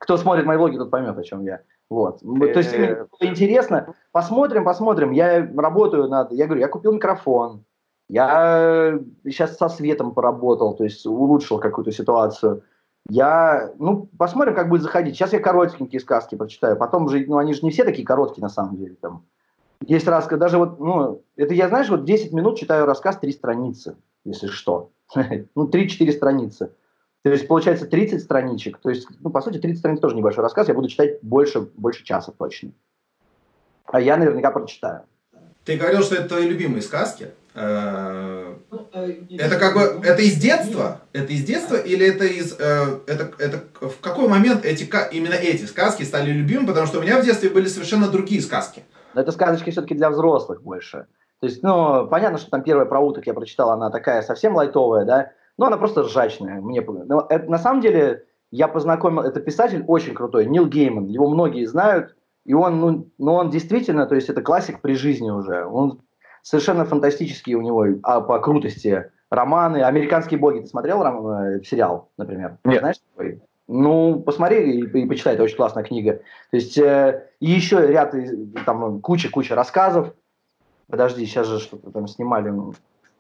[0.01, 1.61] кто смотрит мои влоги, тот поймет, о чем я.
[1.91, 2.21] Вот.
[2.21, 3.95] То есть мне интересно.
[4.13, 5.11] Посмотрим, посмотрим.
[5.13, 6.33] Я работаю над...
[6.33, 7.65] Я говорю, я купил микрофон.
[8.09, 12.63] Я сейчас со светом поработал, то есть улучшил какую-то ситуацию.
[13.09, 15.15] Я, ну, посмотрим, как будет заходить.
[15.17, 16.77] Сейчас я коротенькие сказки прочитаю.
[16.77, 18.97] Потом же, ну, они же не все такие короткие, на самом деле.
[19.01, 19.25] Там.
[19.87, 23.97] Есть рассказ, даже вот, ну, это я, знаешь, вот 10 минут читаю рассказ, 3 страницы,
[24.25, 24.91] если что.
[25.55, 26.73] ну, 3-4 страницы.
[27.23, 28.79] То есть, получается, 30 страничек.
[28.79, 30.69] То есть, ну, по сути, 30 страниц тоже небольшой рассказ.
[30.69, 32.73] Я буду читать больше, больше часа точно.
[33.87, 35.03] А я наверняка прочитаю.
[35.65, 37.33] Ты говорил, что это твои любимые сказки.
[37.55, 41.03] Э, ну, э, это как бы, это из детства?
[41.13, 45.65] Это из детства или это из, э, это, это в какой момент эти, именно эти
[45.65, 46.69] сказки стали любимыми?
[46.69, 48.85] Потому что у меня в детстве были совершенно другие сказки.
[49.15, 51.07] Но это сказочки все-таки для взрослых больше.
[51.41, 55.05] То есть, ну, понятно, что там первая про уток я прочитал, она такая совсем лайтовая,
[55.05, 56.59] да, ну, она просто ржачная.
[56.63, 61.29] Мне, но это, на самом деле, я познакомил, это писатель очень крутой, Нил Гейман, его
[61.29, 65.67] многие знают, и он, ну, ну, он действительно, то есть это классик при жизни уже.
[65.67, 66.01] Он
[66.41, 69.83] совершенно фантастический у него а, по крутости романы.
[69.83, 72.57] «Американские боги» ты смотрел ром, э, сериал, например?
[72.65, 72.81] Нет.
[72.81, 73.43] Знаешь такой?
[73.69, 76.23] Ну, посмотри и, и почитай, это очень классная книга.
[76.51, 78.15] То есть, э, и еще ряд,
[78.65, 80.15] там, куча-куча рассказов.
[80.89, 82.51] Подожди, сейчас же что-то там снимали.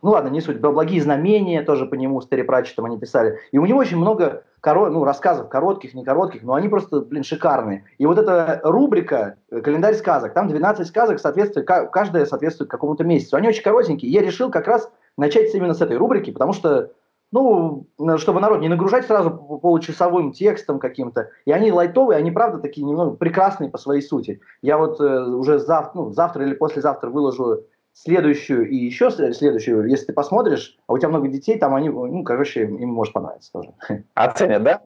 [0.02, 0.60] Ну ладно, не суть.
[0.60, 3.38] Благие знамения тоже по нему с Терри Пратчетом они писали.
[3.52, 4.88] И у него очень много коро...
[4.88, 7.84] ну, рассказов, коротких, не коротких, но они просто, блин, шикарные.
[7.98, 13.36] И вот эта рубрика э, «Календарь сказок», там 12 сказок, соответствует, каждая соответствует какому-то месяцу.
[13.36, 14.10] Они очень коротенькие.
[14.10, 16.90] Я решил как раз начать именно с этой рубрики, потому что
[17.32, 17.86] ну,
[18.16, 21.30] чтобы народ не нагружать сразу получасовым текстом каким-то.
[21.44, 24.40] И они лайтовые, они, правда, такие немного прекрасные по своей сути.
[24.62, 30.06] Я вот э, уже зав, ну, завтра или послезавтра выложу следующую и еще следующую, если
[30.06, 33.74] ты посмотришь, а у тебя много детей, там они, ну, короче, им может понравиться тоже.
[34.14, 34.82] Оценят, да?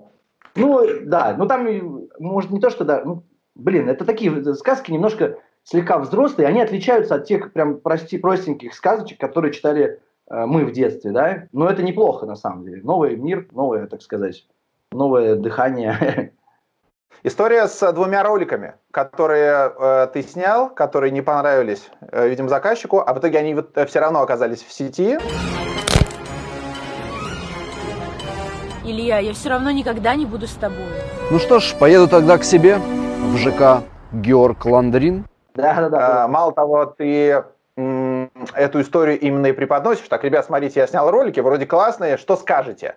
[0.56, 5.38] Ну, да, ну там, может, не то, что да, ну, блин, это такие сказки немножко
[5.64, 10.72] слегка взрослые, они отличаются от тех прям прости, простеньких сказочек, которые читали э, мы в
[10.72, 12.82] детстве, да, но это неплохо на самом деле.
[12.82, 14.46] Новый мир, новое, так сказать,
[14.92, 16.32] новое дыхание.
[17.26, 23.14] История с двумя роликами, которые э, ты снял, которые не понравились, э, видимо, заказчику, а
[23.14, 25.18] в итоге они вот, э, все равно оказались в сети.
[28.84, 30.84] Илья, я все равно никогда не буду с тобой.
[31.30, 35.24] Ну что ж, поеду тогда к себе в ЖК Георг Ландрин.
[35.54, 36.24] Да, да, да.
[36.24, 37.42] А, мало того, ты
[37.78, 40.06] м, эту историю именно и преподносишь.
[40.08, 42.96] Так, ребят, смотрите, я снял ролики, вроде классные, что скажете?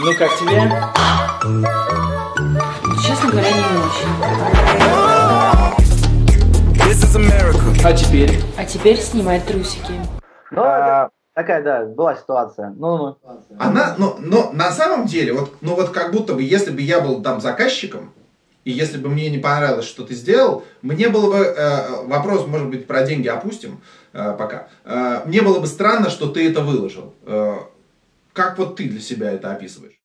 [0.00, 0.62] Ну как тебе?
[3.04, 4.08] Честно говоря, не очень.
[7.84, 8.38] А теперь?
[8.56, 9.92] А теперь снимай трусики.
[10.52, 12.72] Ну, А, такая, да, была ситуация.
[12.76, 13.16] Ну, ну.
[13.58, 17.00] Она, но, но на самом деле, вот, ну вот как будто бы, если бы я
[17.00, 18.12] был там заказчиком,
[18.64, 22.68] и если бы мне не понравилось, что ты сделал, мне было бы, э, вопрос, может
[22.68, 23.80] быть, про деньги опустим
[24.12, 27.14] э, пока, Э, мне было бы странно, что ты это выложил.
[27.26, 27.56] Э,
[28.38, 30.00] как вот ты для себя это описываешь?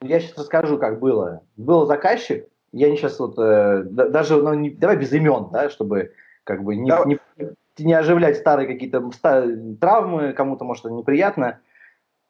[0.00, 1.42] Я сейчас расскажу, как было.
[1.56, 5.68] Был заказчик, я не сейчас вот, э, да- даже, ну, не- давай без имен, да,
[5.70, 6.12] чтобы
[6.44, 7.04] как бы не, Да.
[7.04, 7.18] не,
[7.78, 9.46] не оживлять старые какие-то ста-
[9.80, 11.58] травмы, кому-то, может, это неприятно.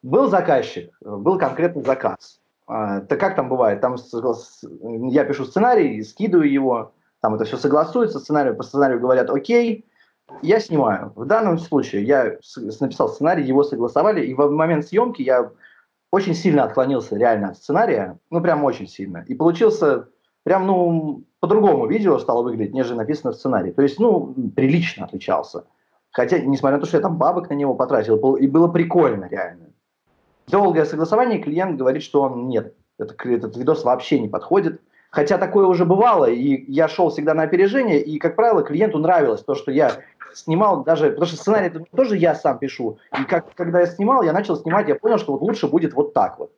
[0.03, 2.41] Был заказчик, был конкретный заказ.
[2.67, 3.81] А, так как там бывает?
[3.83, 4.65] Там с- с-
[5.11, 9.85] я пишу сценарий, скидываю его, там это все согласуется, сценарию, по сценарию говорят «Окей»,
[10.43, 11.13] я снимаю.
[11.15, 12.37] В данном случае я
[12.81, 15.51] написал сценарий, его согласовали, и в момент съемки я
[16.11, 19.25] очень сильно отклонился реально от сценария, ну прям очень сильно.
[19.27, 20.09] И получился
[20.45, 23.73] прям, ну, по-другому видео стало выглядеть, нежели написано в сценарии.
[23.73, 25.65] То есть, ну, прилично отличался.
[26.13, 29.71] Хотя, несмотря на то, что я там бабок на него потратил, и было прикольно реально.
[30.47, 34.81] Долгое согласование, клиент говорит, что он нет, это, этот видос вообще не подходит.
[35.14, 39.44] Хотя такое уже бывало, и я шел всегда на опережение, и, как правило, клиенту нравилось
[39.44, 39.92] то, что я
[40.33, 42.98] снимал даже, потому что сценарий тоже я сам пишу.
[43.16, 46.14] И как, когда я снимал, я начал снимать, я понял, что вот лучше будет вот
[46.14, 46.50] так вот.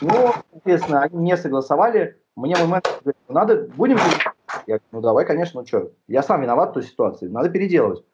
[0.00, 2.20] Ну, соответственно, они не согласовали.
[2.36, 4.36] Мне мой менеджер говорит, ну, надо, будем переделывать?»
[4.68, 8.04] Я говорю, ну давай, конечно, ну что, я сам виноват в той ситуации, надо переделывать.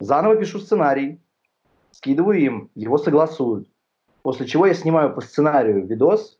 [0.00, 1.20] Заново пишу сценарий,
[1.90, 3.68] скидываю им, его согласуют.
[4.22, 6.38] После чего я снимаю по сценарию видос,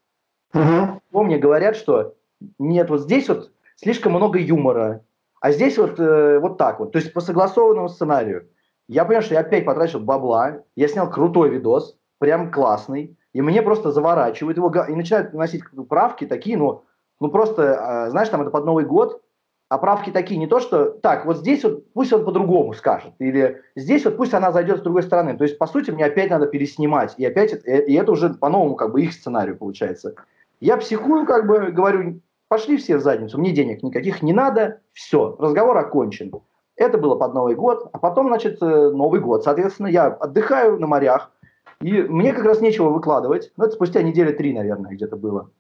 [0.52, 2.15] то мне говорят, что
[2.58, 5.02] нет, вот здесь вот слишком много юмора,
[5.40, 6.92] а здесь вот, э, вот так вот.
[6.92, 8.48] То есть по согласованному сценарию.
[8.88, 13.60] Я понял, что я опять потратил бабла, я снял крутой видос, прям классный, и мне
[13.62, 16.84] просто заворачивают его и начинают носить правки такие, ну,
[17.20, 19.22] ну просто, э, знаешь, там это под Новый год,
[19.68, 23.62] а правки такие не то, что так, вот здесь вот пусть он по-другому скажет, или
[23.74, 25.36] здесь вот пусть она зайдет с другой стороны.
[25.36, 28.92] То есть, по сути, мне опять надо переснимать, и опять, и это уже по-новому как
[28.92, 30.14] бы их сценарию получается.
[30.60, 35.36] Я психую, как бы говорю, пошли все в задницу, мне денег никаких не надо, все,
[35.38, 36.32] разговор окончен.
[36.76, 39.44] Это было под Новый год, а потом, значит, э, Новый год.
[39.44, 41.32] Соответственно, я отдыхаю на морях,
[41.80, 43.52] и мне как раз нечего выкладывать.
[43.56, 45.50] Ну, это спустя недели три, наверное, где-то было.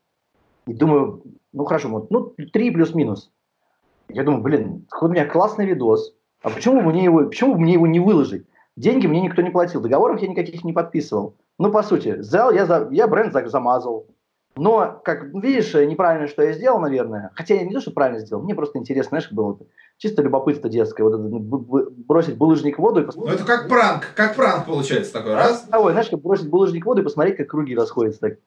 [0.66, 1.22] И думаю,
[1.52, 3.30] ну хорошо, вот, ну, три плюс-минус.
[4.08, 8.00] Я думаю, блин, у меня классный видос, а почему мне его, почему мне его не
[8.00, 8.46] выложить?
[8.76, 11.34] Деньги мне никто не платил, договоров я никаких не подписывал.
[11.58, 14.06] Ну, по сути, взял, я, за, я бренд за- замазал.
[14.56, 17.30] Но, как видишь, неправильно, что я сделал, наверное.
[17.34, 19.58] Хотя я не то, что правильно сделал, мне просто интересно, знаешь, было
[19.98, 21.02] чисто любопытство детское.
[21.04, 21.38] Вот это, ну,
[22.08, 23.36] бросить булыжник в воду и Ну посмотреть.
[23.40, 25.68] это как пранк, как пранк получается такой, раз.
[25.72, 28.20] Ой, знаешь, как бросить булыжник в воду и посмотреть, как круги расходятся.
[28.20, 28.38] Так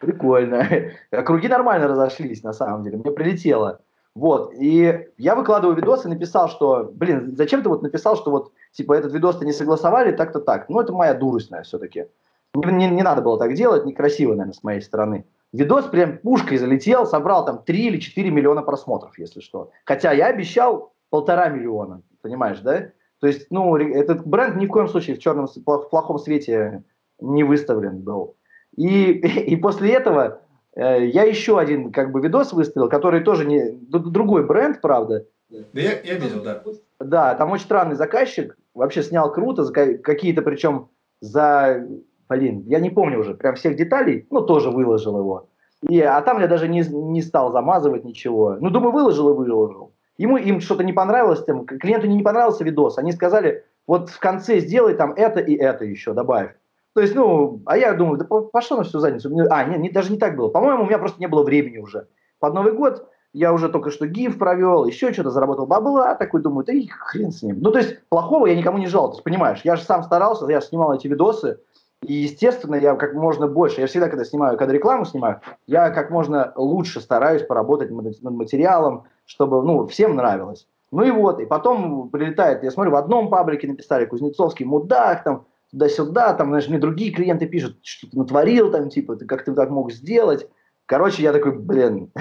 [0.00, 0.66] прикольно.
[1.10, 2.98] А круги нормально разошлись, на самом деле.
[2.98, 3.80] Мне прилетело.
[4.14, 4.52] Вот.
[4.58, 8.92] И я выкладываю видос и написал, что, блин, зачем ты вот написал, что вот, типа,
[8.94, 10.68] этот видос-то не согласовали, так-то так.
[10.68, 12.06] Ну, это моя дурость, наверное, все-таки.
[12.54, 15.24] Не, не- не надо было так делать, некрасиво, наверное, с моей стороны.
[15.52, 19.70] Видос прям пушкой залетел, собрал там 3 или 4 миллиона просмотров, если что.
[19.84, 22.90] Хотя я обещал полтора миллиона, понимаешь, да?
[23.20, 26.82] То есть, ну, этот бренд ни в коем случае в черном, в плохом свете
[27.20, 28.36] не выставлен был.
[28.76, 29.12] И,
[29.46, 30.40] и после этого
[30.74, 35.26] э, я еще один как бы видос выставил, который тоже не другой бренд, правда.
[35.50, 36.62] Да я, я видел, да.
[36.98, 40.88] Да, там очень странный заказчик, вообще снял круто, какие-то причем
[41.20, 41.86] за,
[42.32, 45.48] блин, я не помню уже, прям всех деталей, ну тоже выложил его.
[45.88, 48.56] И, а там я даже не, не стал замазывать ничего.
[48.60, 49.92] Ну, думаю, выложил и выложил.
[50.16, 52.98] Ему им что-то не понравилось, там, клиенту не понравился видос.
[52.98, 56.54] Они сказали, вот в конце сделай там это и это еще добавь.
[56.94, 59.30] То есть, ну, а я думаю, да по- пошло на всю задницу.
[59.50, 60.48] А, нет, не, даже не так было.
[60.48, 62.06] По-моему, у меня просто не было времени уже.
[62.38, 66.66] Под Новый год я уже только что гиф провел, еще что-то заработал бабла, такой думаю,
[66.66, 67.60] да и хрен с ним.
[67.60, 70.60] Ну, то есть, плохого я никому не желал, ты понимаешь, я же сам старался, я
[70.60, 71.58] снимал эти видосы,
[72.02, 76.10] И, естественно, я как можно больше, я всегда, когда снимаю, когда рекламу снимаю, я как
[76.10, 80.66] можно лучше стараюсь поработать над материалом, чтобы, ну, всем нравилось.
[80.90, 85.46] Ну и вот, и потом прилетает, я смотрю, в одном паблике написали Кузнецовский мудак, там,
[85.70, 89.54] туда-сюда, там, знаешь, мне другие клиенты пишут, что ты натворил, там, типа, ты как ты
[89.54, 90.46] так мог сделать.
[90.86, 92.10] Короче, я такой, блин.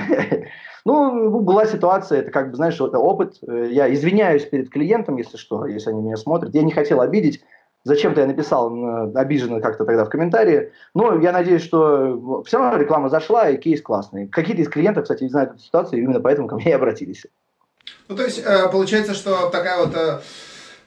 [0.84, 3.38] Ну, была ситуация, это как бы, знаешь, это опыт.
[3.48, 6.56] Э, Я извиняюсь перед клиентом, если что, если они меня смотрят.
[6.56, 7.44] Я не хотел обидеть.
[7.84, 10.72] Зачем-то я написал обиженно как-то тогда в комментарии.
[10.94, 14.28] Но я надеюсь, что все равно реклама зашла, и кейс классный.
[14.28, 17.26] Какие-то из клиентов, кстати, не знают эту ситуацию, и именно поэтому ко мне и обратились.
[18.08, 20.20] Ну, то есть, э, получается, что такая вот э,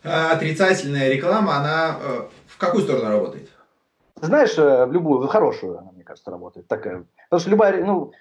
[0.04, 3.48] отрицательная реклама, она э, в какую сторону работает?
[4.20, 6.68] Знаешь, в любую, в хорошую она, мне кажется, работает.
[6.68, 7.04] Такая.
[7.28, 8.12] Потому что любая, ну,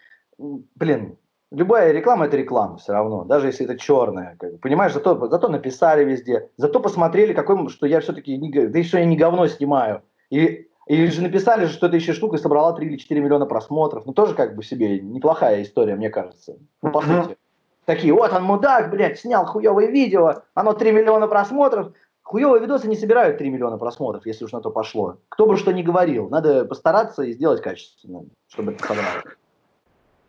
[0.75, 1.17] блин,
[1.53, 4.35] любая реклама это реклама все равно, даже если это черная.
[4.39, 8.99] Как понимаешь, зато, зато написали везде, зато посмотрели, какой, что я все-таки, не, да еще
[8.99, 10.01] я не говно снимаю.
[10.29, 14.05] И, или же написали, что эта еще штука собрала 3 или 4 миллиона просмотров.
[14.05, 16.57] Ну, тоже как бы себе неплохая история, мне кажется.
[16.81, 17.37] Ну, по сути.
[17.85, 21.93] Такие, вот он мудак, блядь, снял хуевое видео, оно 3 миллиона просмотров.
[22.23, 25.17] Хуевые видосы не собирают 3 миллиона просмотров, если уж на то пошло.
[25.29, 29.23] Кто бы что ни говорил, надо постараться и сделать качественно, чтобы это собрало.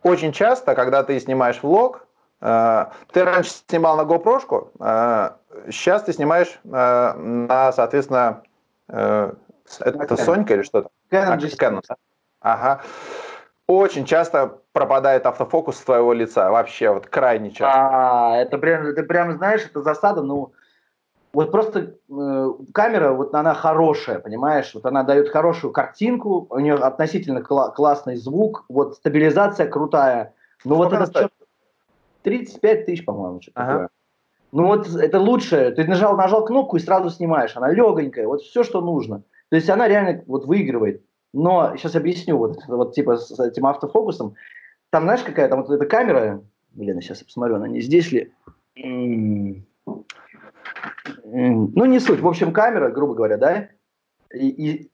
[0.05, 2.05] Очень часто, когда ты снимаешь влог,
[2.39, 5.31] э, ты раньше снимал на GoPro, э,
[5.71, 8.43] сейчас ты снимаешь э, на, соответственно,
[8.87, 9.35] это
[9.79, 10.23] Canon.
[10.23, 10.89] Сонька или что-то?
[11.09, 11.57] Canon А, G7.
[11.57, 11.81] Canon.
[12.39, 12.81] Ага.
[13.65, 17.73] Очень часто пропадает автофокус с твоего лица, вообще вот крайне часто.
[17.75, 20.53] А, это прям, это прям, знаешь, это засада, ну,
[21.35, 26.75] вот просто э, камера, вот она хорошая, понимаешь, вот она дает хорошую картинку, у нее
[26.75, 31.31] относительно кла- классный звук, вот стабилизация крутая, но вот это стоит?
[32.23, 33.71] 35 тысяч, по-моему, что-то Ага.
[33.71, 33.89] такое.
[34.53, 38.63] Ну вот это лучше, ты нажал, нажал кнопку и сразу снимаешь, она легонькая, вот все,
[38.63, 39.23] что нужно.
[39.49, 41.03] То есть она реально вот выигрывает.
[41.33, 44.35] Но сейчас объясню, вот, вот типа с этим автофокусом,
[44.89, 48.31] там знаешь какая, там вот эта камера, блин, сейчас я посмотрю, она не здесь ли?
[51.23, 52.19] Ну, не суть.
[52.19, 53.69] В общем, камера, грубо говоря, да?
[54.33, 54.91] И, и-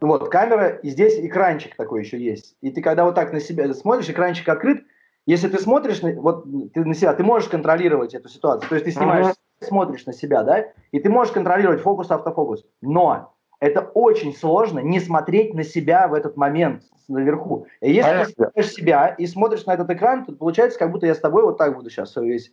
[0.00, 2.56] вот камера, и здесь экранчик такой еще есть.
[2.60, 4.84] И ты когда вот так на себя смотришь, экранчик открыт,
[5.26, 8.68] если ты смотришь на, вот, ты на себя, ты можешь контролировать эту ситуацию.
[8.68, 12.64] То есть ты снимаешь, смотришь на себя, да, и ты можешь контролировать фокус, автофокус.
[12.80, 17.66] Но это очень сложно не смотреть на себя в этот момент наверху.
[17.80, 18.34] И если ты Понятно.
[18.34, 21.56] смотришь себя и смотришь на этот экран, то получается, как будто я с тобой вот
[21.56, 22.52] так буду сейчас весь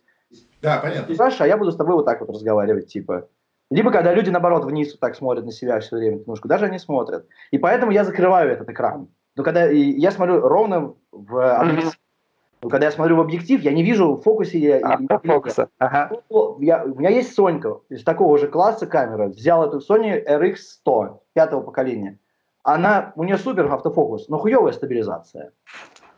[0.62, 1.14] Да, понятно.
[1.14, 3.28] Саша, а я буду с тобой вот так вот разговаривать, типа.
[3.70, 6.78] Либо когда люди, наоборот, вниз вот так смотрят на себя все время, немножко, даже они
[6.78, 7.26] смотрят.
[7.50, 9.08] И поэтому я закрываю этот экран.
[9.36, 11.92] Но когда и я смотрю ровно в объектив.
[12.62, 14.58] Но когда я смотрю в объектив, я не вижу в фокусе.
[14.58, 15.68] я- я- Автофокуса.
[15.78, 16.10] Ага.
[16.30, 19.26] Ну, я- у меня есть Сонька из такого же класса камера.
[19.28, 22.18] Взял эту Sony RX100 пятого поколения.
[22.62, 25.52] Она, у нее супер автофокус, но хуевая стабилизация.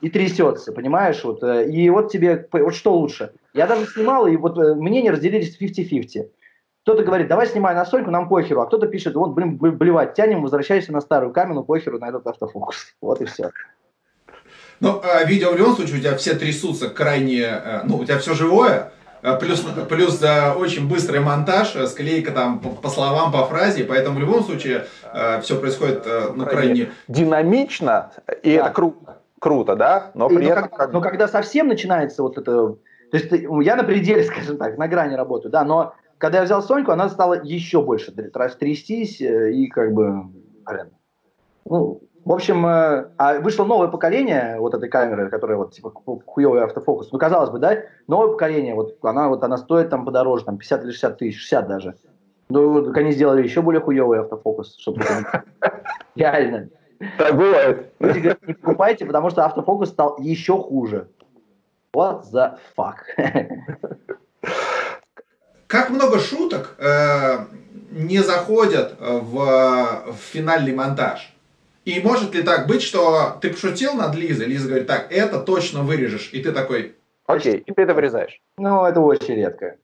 [0.01, 1.25] И трясется, понимаешь?
[1.25, 3.33] Вот, э, и вот тебе, вот что лучше?
[3.57, 6.29] Я даже снимал, и вот э, мнения разделились 50-50.
[6.83, 8.61] Кто-то говорит, давай снимай на Соньку, нам похеру.
[8.61, 12.77] А кто-то пишет, вот, блин, блевать, тянем, возвращайся на старую камеру, похеру на этот автофокус.
[13.01, 13.51] Вот и все.
[14.81, 18.19] Ну, э, видео в любом случае у тебя все трясутся крайне, э, ну, у тебя
[18.19, 18.93] все живое,
[19.23, 24.17] э, плюс, плюс э, очень быстрый монтаж, склейка там по, по словам, по фразе, поэтому
[24.17, 24.87] в любом случае
[25.41, 26.91] все происходит, э, ну, крайне...
[27.09, 28.67] Динамично, и Да.
[28.67, 30.11] это круто, круто, да?
[30.13, 32.77] Но при ну, этом как- как но когда совсем начинается вот это...
[33.11, 36.63] То есть я на пределе, скажем так, на грани работаю, да, но когда я взял
[36.63, 40.25] Соньку, она стала еще больше тр- тр- трястись э, и как бы...
[40.65, 40.91] Блин.
[41.67, 46.23] Ну, в общем, э, а вышло новое поколение вот этой камеры, которая вот типа ху-
[46.25, 47.13] хуёвый автофокус.
[47.13, 50.85] Ну, казалось бы, да, новое поколение, вот она вот она стоит там подороже, там 50
[50.85, 51.95] или 60 тысяч, 60 даже.
[52.49, 55.03] Ну, так они сделали еще более хуёвый автофокус, чтобы...
[56.15, 56.69] Реально.
[57.19, 57.93] так бывает.
[58.01, 61.09] Люди говорят, не покупайте, потому что автофокус стал еще хуже.
[61.97, 62.97] What the fuck?
[65.67, 67.39] Как много шуток э,
[67.91, 69.33] не заходят в,
[70.13, 71.35] в финальный монтаж?
[71.87, 75.83] И может ли так быть, что ты пошутил над Лизой, Лиза говорит, так, это точно
[75.85, 78.41] вырежешь, и ты такой, Окей, и ты это вырезаешь.
[78.59, 79.77] Ну, это очень редко.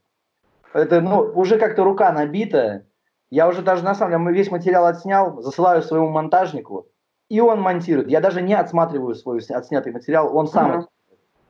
[0.75, 2.85] Это, ну, уже как-то рука набита.
[3.31, 6.87] Я уже даже, на самом деле, весь материал отснял, засылаю своему монтажнику,
[7.31, 8.09] и он монтирует.
[8.11, 10.71] Я даже не отсматриваю свой сня- отснятый материал, он сам.
[10.71, 10.89] Мгм.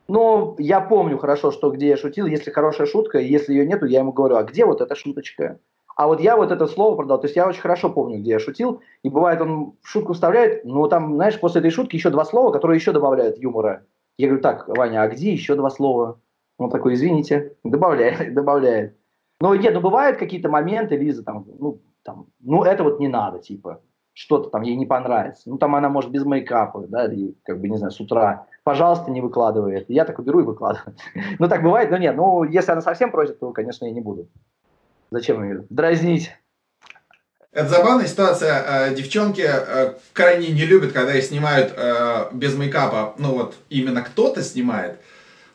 [0.07, 2.25] Но я помню хорошо, что где я шутил.
[2.25, 5.59] Если хорошая шутка, если ее нету, я ему говорю, а где вот эта шуточка?
[5.95, 7.19] А вот я вот это слово продал.
[7.19, 8.81] То есть я очень хорошо помню, где я шутил.
[9.03, 12.77] И бывает, он шутку вставляет, но там, знаешь, после этой шутки еще два слова, которые
[12.77, 13.85] еще добавляют юмора.
[14.17, 16.19] Я говорю, так, Ваня, а где еще два слова?
[16.57, 18.97] Он такой, извините, добавляет, добавляет.
[19.39, 23.39] Ну, нет, ну бывают какие-то моменты, Лиза, там, ну, там, ну, это вот не надо,
[23.39, 23.81] типа.
[24.13, 25.49] что-то там ей не понравится.
[25.49, 28.45] Ну, там она может без мейкапа, да, и, как бы, не знаю, с утра.
[28.63, 29.91] Пожалуйста, не выкладывай это.
[29.91, 30.95] Я так беру и выкладываю.
[31.39, 32.15] ну, так бывает, но нет.
[32.15, 34.29] Ну, если она совсем просит, то, конечно, я не буду.
[35.11, 36.31] Зачем ее дразнить?
[37.51, 38.63] Это забавная ситуация.
[38.65, 43.13] Э, девчонки э, крайне не любят, когда их снимают э, без мейкапа.
[43.19, 44.99] Ну вот именно кто-то снимает.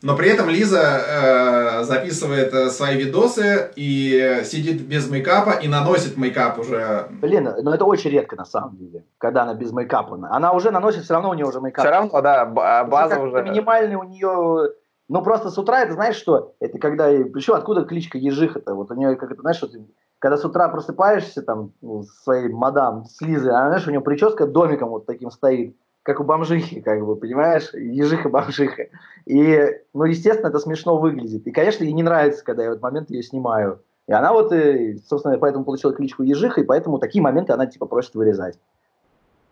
[0.03, 7.07] Но при этом Лиза записывает свои видосы и сидит без мейкапа и наносит мейкап уже.
[7.11, 10.19] Блин, ну это очень редко на самом деле, когда она без мейкапа.
[10.31, 11.85] Она уже наносит, все равно у нее уже мейкап.
[11.85, 13.43] Все равно, да, база уже.
[13.43, 14.73] Минимальный у нее
[15.09, 16.55] ну, просто с утра, это знаешь что?
[16.61, 18.75] Это когда, причем откуда кличка Ежиха-то?
[18.75, 19.71] Вот у нее, как это, знаешь, вот,
[20.19, 24.47] когда с утра просыпаешься там ну, своей мадам с Лизой, а знаешь, у нее прическа
[24.47, 25.75] домиком вот таким стоит,
[26.09, 27.69] как у бомжихи, как бы, понимаешь?
[27.75, 28.89] Ежиха-бомжиха.
[29.27, 31.47] И, ну, естественно, это смешно выглядит.
[31.47, 33.83] И, конечно, ей не нравится, когда я в этот момент ее снимаю.
[34.07, 37.85] И она вот, и, собственно, поэтому получила кличку Ежиха, и поэтому такие моменты она, типа,
[37.85, 38.59] просит вырезать.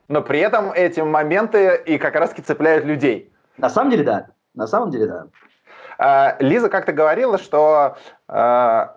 [0.09, 3.31] Но при этом эти моменты и как раз-таки цепляют людей.
[3.59, 4.29] На самом деле, да.
[4.55, 5.27] На самом деле, да.
[5.99, 7.99] А, Лиза как-то говорила, что
[8.29, 8.97] а,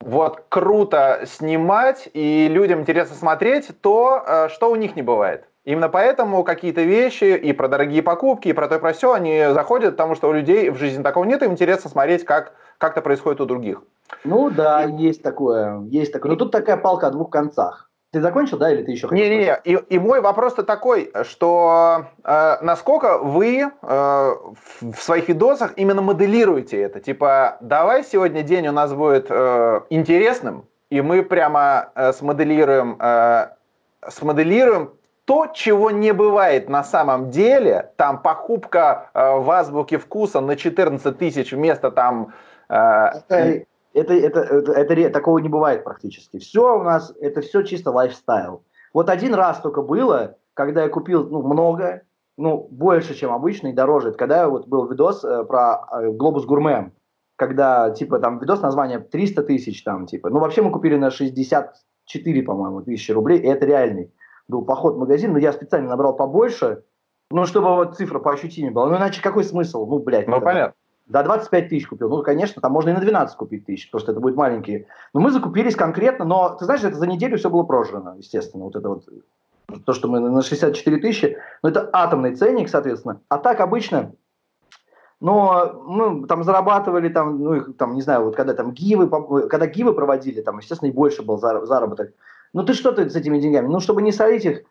[0.00, 5.47] вот круто снимать и людям интересно смотреть то, а, что у них не бывает.
[5.68, 9.48] Именно поэтому какие-то вещи и про дорогие покупки, и про то, и про все, они
[9.50, 13.02] заходят, потому что у людей в жизни такого нет, им интересно смотреть, как, как это
[13.02, 13.82] происходит у других.
[14.24, 16.30] Ну да, есть такое, есть такое.
[16.32, 17.90] Но тут такая палка о двух концах.
[18.12, 23.18] Ты закончил, да, или ты еще Не-не-не, и, и мой вопрос-то такой, что э, насколько
[23.18, 27.00] вы э, в своих видосах именно моделируете это?
[27.00, 33.48] Типа, давай сегодня день у нас будет э, интересным, и мы прямо э, смоделируем, э,
[34.08, 34.92] смоделируем
[35.28, 37.92] то, чего не бывает на самом деле.
[37.96, 42.32] Там покупка э, в азбуке вкуса на 14 тысяч вместо там...
[42.70, 43.10] Э,
[43.92, 46.38] это, это, это, это, такого не бывает практически.
[46.38, 48.62] Все у нас, это все чисто лайфстайл.
[48.94, 52.04] Вот один раз только было, когда я купил ну, много,
[52.38, 54.08] ну, больше, чем обычно, и дороже.
[54.08, 56.90] Это когда вот был видос э, про э, Глобус Гурме,
[57.36, 60.30] когда, типа, там, видос название 300 тысяч, там, типа.
[60.30, 64.10] Ну, вообще мы купили на 64, по-моему, тысячи рублей, и это реальный
[64.48, 66.82] был поход в магазин, но я специально набрал побольше,
[67.30, 68.88] ну, чтобы вот цифра поощутимее была.
[68.88, 69.86] Ну, иначе какой смысл?
[69.86, 70.26] Ну, блядь.
[70.26, 70.74] Ну, понятно.
[71.06, 72.10] До 25 тысяч купил.
[72.10, 74.86] Ну, конечно, там можно и на 12 купить тысяч, потому что это будет маленькие.
[75.14, 78.64] Но мы закупились конкретно, но, ты знаешь, это за неделю все было прожрано, естественно.
[78.64, 79.04] Вот это вот,
[79.84, 83.20] то, что мы на 64 тысячи, ну, это атомный ценник, соответственно.
[83.28, 84.12] А так обычно,
[85.20, 89.08] но мы там зарабатывали, там, ну, их, там, не знаю, вот когда там гивы,
[89.48, 92.12] когда гивы проводили, там, естественно, и больше был заработок.
[92.52, 93.68] Ну, ты что ты с этими деньгами?
[93.68, 94.62] Ну, чтобы не солить их,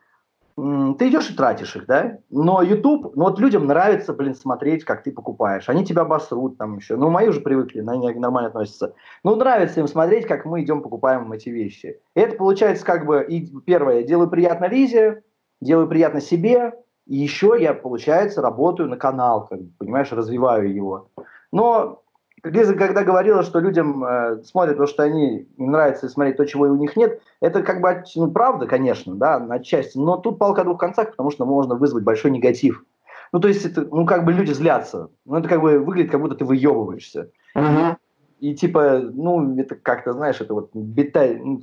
[0.58, 2.18] ты идешь и тратишь их, да?
[2.32, 5.70] Но YouTube, ну вот людям нравится, блин, смотреть, как ты покупаешь.
[5.70, 6.96] Они тебя обосрут там еще.
[6.96, 8.96] Ну, мои уже привыкли, них нормально относятся.
[9.24, 12.00] Ну, нравится им смотреть, как мы идем покупаем эти вещи.
[12.16, 15.22] И это получается как бы, и первое, делаю приятно Лизе,
[15.62, 16.74] делаю приятно себе,
[17.06, 21.10] и еще я, получается, работаю на канал, как, понимаешь, развиваю его.
[21.52, 22.02] Но
[22.52, 26.66] Лиза, когда говорила, что людям э, смотрят, потому что они им нравится смотреть то, чего
[26.66, 30.66] у них нет, это как бы ну, правда, конечно, да, отчасти, но тут палка о
[30.66, 32.84] двух концах, потому что можно вызвать большой негатив.
[33.32, 35.10] Ну, то есть, это, ну, как бы люди злятся.
[35.26, 37.30] Ну, это как бы выглядит, как будто ты выебываешься.
[37.56, 37.98] Угу.
[38.40, 41.60] И типа, ну, это как-то, знаешь, это вот метать, ну,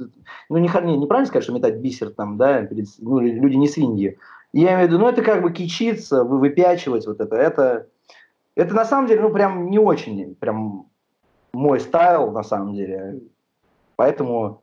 [0.50, 4.18] ну не, не, неправильно сказать, что метать бисер там, да, перед, ну, люди не свиньи.
[4.52, 7.86] Я имею в виду, ну, это как бы кичиться, вы, выпячивать вот это, это,
[8.56, 10.86] это на самом деле, ну, прям не очень, прям
[11.52, 13.20] мой стайл, на самом деле.
[13.96, 14.62] Поэтому,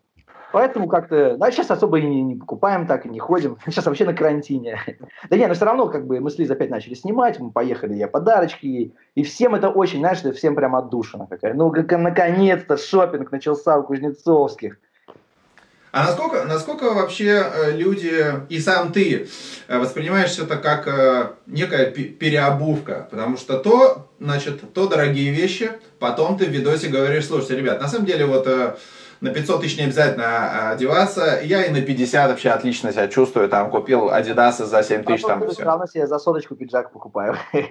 [0.52, 3.58] поэтому как-то, да, сейчас особо и не, не покупаем так, и не ходим.
[3.66, 4.80] Сейчас вообще на карантине.
[5.30, 7.94] Да не, но все равно, как бы, мы с Лизой опять начали снимать, мы поехали,
[7.96, 8.94] я подарочки.
[9.16, 11.54] И всем это очень, знаешь, всем прям отдушина какая.
[11.54, 14.80] Ну, как наконец-то шопинг начался у Кузнецовских.
[15.92, 19.28] А насколько, насколько вообще э, люди и сам ты
[19.68, 23.08] э, воспринимаешь это как э, некая переобувка?
[23.12, 27.90] Потому что то, значит, то дорогие вещи, потом ты в видосе говоришь, слушайте, ребят, на
[27.90, 28.48] самом деле вот
[29.22, 31.40] на 500 тысяч не обязательно а, одеваться.
[31.44, 33.48] Я и на 50 вообще отлично себя чувствую.
[33.50, 35.22] Там купил Adidas за 7 тысяч.
[35.22, 37.36] Там все равно себе за соточку пиджак покупаю.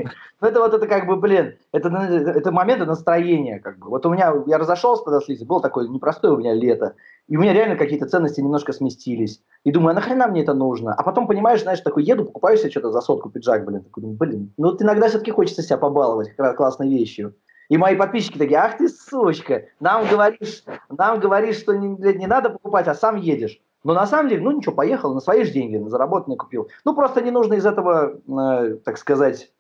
[0.40, 3.58] Ну это вот это как бы, блин, это, это моменты настроения.
[3.58, 3.88] Как бы.
[3.88, 6.94] Вот у меня, я разошелся тогда с Лизой, было такое непростое у меня лето.
[7.28, 9.42] И у меня реально какие-то ценности немножко сместились.
[9.64, 10.94] И думаю, а нахрена мне это нужно?
[10.94, 13.82] А потом, понимаешь, знаешь, такой еду, покупаю себе что-то за сотку пиджак, блин.
[13.82, 17.34] Такой, блин, ну вот иногда все-таки хочется себя побаловать классной вещью.
[17.70, 22.50] И мои подписчики такие, ах ты сучка, нам говоришь, нам говоришь, что не, не надо
[22.50, 23.60] покупать, а сам едешь.
[23.84, 26.68] Но на самом деле, ну ничего, поехал, на свои же деньги, на заработанные купил.
[26.84, 29.52] Ну просто не нужно из этого, э, так сказать,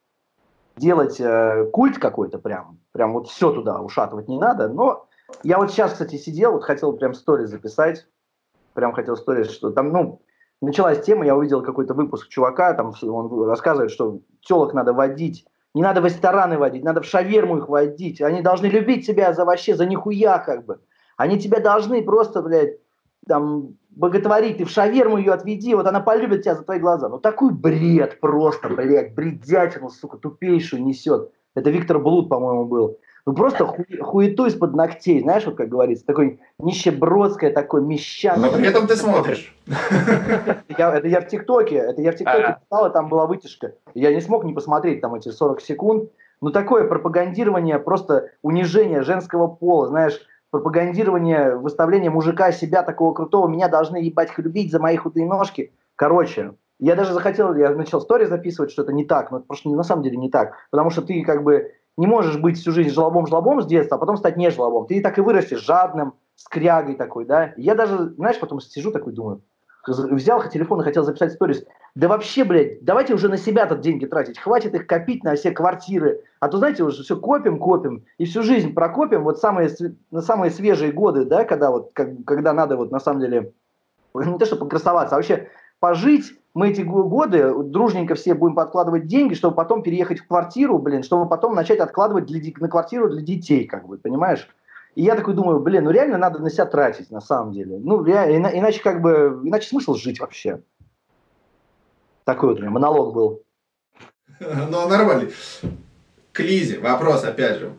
[0.76, 2.80] делать э, культ какой-то прям.
[2.90, 4.68] Прям вот все туда ушатывать не надо.
[4.68, 5.06] Но
[5.44, 8.08] я вот сейчас, кстати, сидел, вот хотел прям сторис записать.
[8.74, 10.20] Прям хотел сторис, что там, ну,
[10.60, 15.82] началась тема, я увидел какой-то выпуск чувака, там он рассказывает, что телок надо водить, не
[15.82, 18.20] надо в рестораны водить, надо в шаверму их водить.
[18.20, 20.80] Они должны любить тебя за вообще, за нихуя как бы.
[21.16, 22.78] Они тебя должны просто, блядь,
[23.28, 27.08] там, боготворить, ты в шаверму ее отведи, вот она полюбит тебя за твои глаза.
[27.08, 31.30] Ну такой бред просто, блядь, бредятину, сука, тупейшую несет.
[31.54, 32.98] Это Виктор Блуд, по-моему, был.
[33.30, 38.40] Ну просто ху, хуету из-под ногтей, знаешь, вот как говорится, такой нищебродское, такой мещан.
[38.40, 39.54] Но при этом ты смотришь.
[40.76, 43.74] Я, это я в ТикТоке, это я в ТикТоке писал, и там была вытяжка.
[43.94, 46.10] Я не смог не посмотреть там эти 40 секунд.
[46.40, 50.20] Ну такое пропагандирование, просто унижение женского пола, знаешь,
[50.50, 55.72] пропагандирование, выставление мужика себя такого крутого, меня должны ебать любить за мои худые ножки.
[55.94, 59.68] Короче, я даже захотел, я начал стори записывать, что это не так, но это просто
[59.68, 62.94] на самом деле не так, потому что ты как бы не можешь быть всю жизнь
[62.94, 64.86] жлобом-жлобом с детства, а потом стать не жлобом.
[64.86, 67.52] Ты так и вырастешь жадным, скрягой такой, да.
[67.58, 69.42] я даже, знаешь, потом сижу такой, думаю,
[69.86, 71.62] взял телефон и хотел записать сторис.
[71.94, 74.38] Да вообще, блядь, давайте уже на себя тут деньги тратить.
[74.38, 76.22] Хватит их копить на все квартиры.
[76.38, 78.04] А то, знаете, уже все копим, копим.
[78.16, 79.22] И всю жизнь прокопим.
[79.22, 79.70] Вот самые,
[80.10, 83.52] на самые свежие годы, да, когда вот, как, когда надо вот на самом деле,
[84.14, 85.48] не то, чтобы покрасоваться, а вообще
[85.80, 91.02] пожить, мы эти годы дружненько все будем подкладывать деньги, чтобы потом переехать в квартиру, блин,
[91.02, 94.48] чтобы потом начать откладывать для, на квартиру для детей, как бы, понимаешь?
[94.96, 97.78] И я такой думаю, блин, ну реально надо на себя тратить, на самом деле.
[97.78, 100.60] Ну, реально, иначе как бы, иначе смысл жить вообще.
[102.24, 103.42] Такой вот у меня монолог был.
[104.40, 105.30] Ну, нормально.
[106.32, 107.72] К Лизе вопрос, опять же.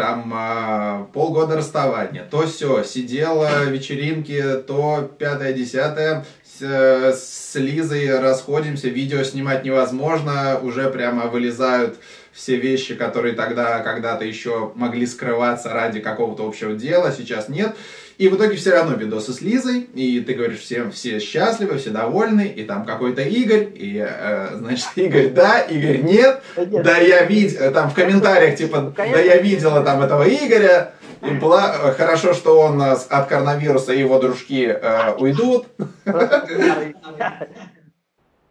[0.00, 8.88] Э, там а, полгода расставания, то все, сидела вечеринки, то пятое-десятое, с, с Лизой расходимся,
[8.88, 11.98] видео снимать невозможно, уже прямо вылезают
[12.32, 17.76] все вещи, которые тогда когда-то еще могли скрываться ради какого-то общего дела, сейчас нет.
[18.20, 21.88] И в итоге все равно видосы с Лизой, и ты говоришь всем, все счастливы, все
[21.88, 27.24] довольны, и там какой-то Игорь, и, э, значит, Игорь да, Игорь нет, да, да я
[27.24, 30.92] видел, там в комментариях, типа, да я видела там этого Игоря,
[31.22, 35.68] и была, э, хорошо, что он от коронавируса и его дружки э, уйдут.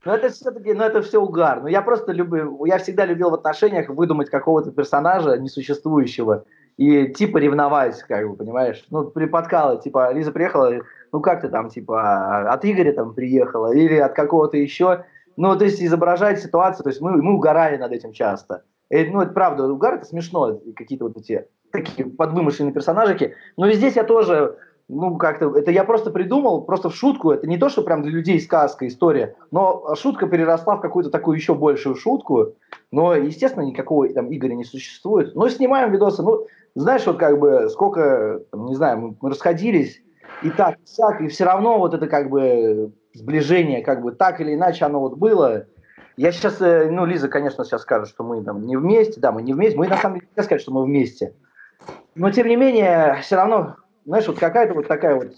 [0.03, 1.61] Но это все-таки, ну это все угар.
[1.61, 6.45] Ну я просто люблю, я всегда любил в отношениях выдумать какого-то персонажа несуществующего
[6.79, 8.85] и типа ревновать, как бы, понимаешь?
[8.89, 10.75] Ну, приподкала, типа, Лиза приехала,
[11.11, 15.03] ну как ты там, типа, от Игоря там приехала или от какого-то еще.
[15.35, 18.63] Ну, то есть изображать ситуацию, то есть мы, мы угорали над этим часто.
[18.89, 23.35] И, ну, это правда, угар это смешно, какие-то вот эти такие подвымышленные персонажики.
[23.57, 24.55] Но здесь я тоже
[24.89, 28.11] ну, как-то, это я просто придумал, просто в шутку, это не то, что прям для
[28.11, 32.55] людей сказка, история, но шутка переросла в какую-то такую еще большую шутку,
[32.91, 35.35] но, естественно, никакого там Игоря не существует.
[35.35, 36.47] Но снимаем видосы, ну,
[36.81, 40.01] знаешь, вот как бы сколько, там, не знаю, мы, мы расходились,
[40.41, 44.39] и так, и так, и все равно вот это как бы сближение, как бы так
[44.41, 45.65] или иначе оно вот было.
[46.15, 49.41] Я сейчас, э, ну, Лиза, конечно, сейчас скажет, что мы там не вместе, да, мы
[49.41, 51.33] не вместе, мы на самом деле не сказать, что мы вместе.
[52.15, 53.75] Но, тем не менее, все равно
[54.09, 55.33] знаешь, вот какая-то вот такая вот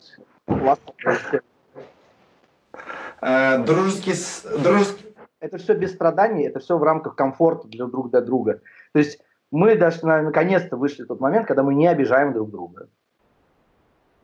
[3.21, 4.13] э, дружеский,
[4.61, 5.05] дружеский...
[5.41, 8.61] Это все без страданий, это все в рамках комфорта для друг для друга.
[8.93, 9.19] То есть
[9.51, 12.87] мы даже наконец-то вышли в тот момент, когда мы не обижаем друг друга.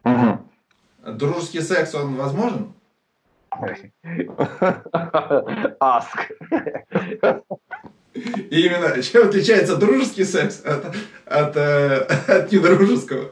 [0.03, 0.39] Угу.
[1.13, 2.73] Дружеский секс, он возможен?
[5.79, 6.31] Аск.
[8.13, 13.31] Именно, чем отличается дружеский секс от, от, э, от недружеского?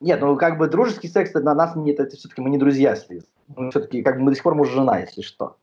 [0.00, 3.08] Нет, ну как бы дружеский секс на нас нет, это все-таки мы не друзья с
[3.08, 3.24] Лиз.
[3.54, 5.56] Мы все-таки как бы мы до сих пор муж и жена, если что.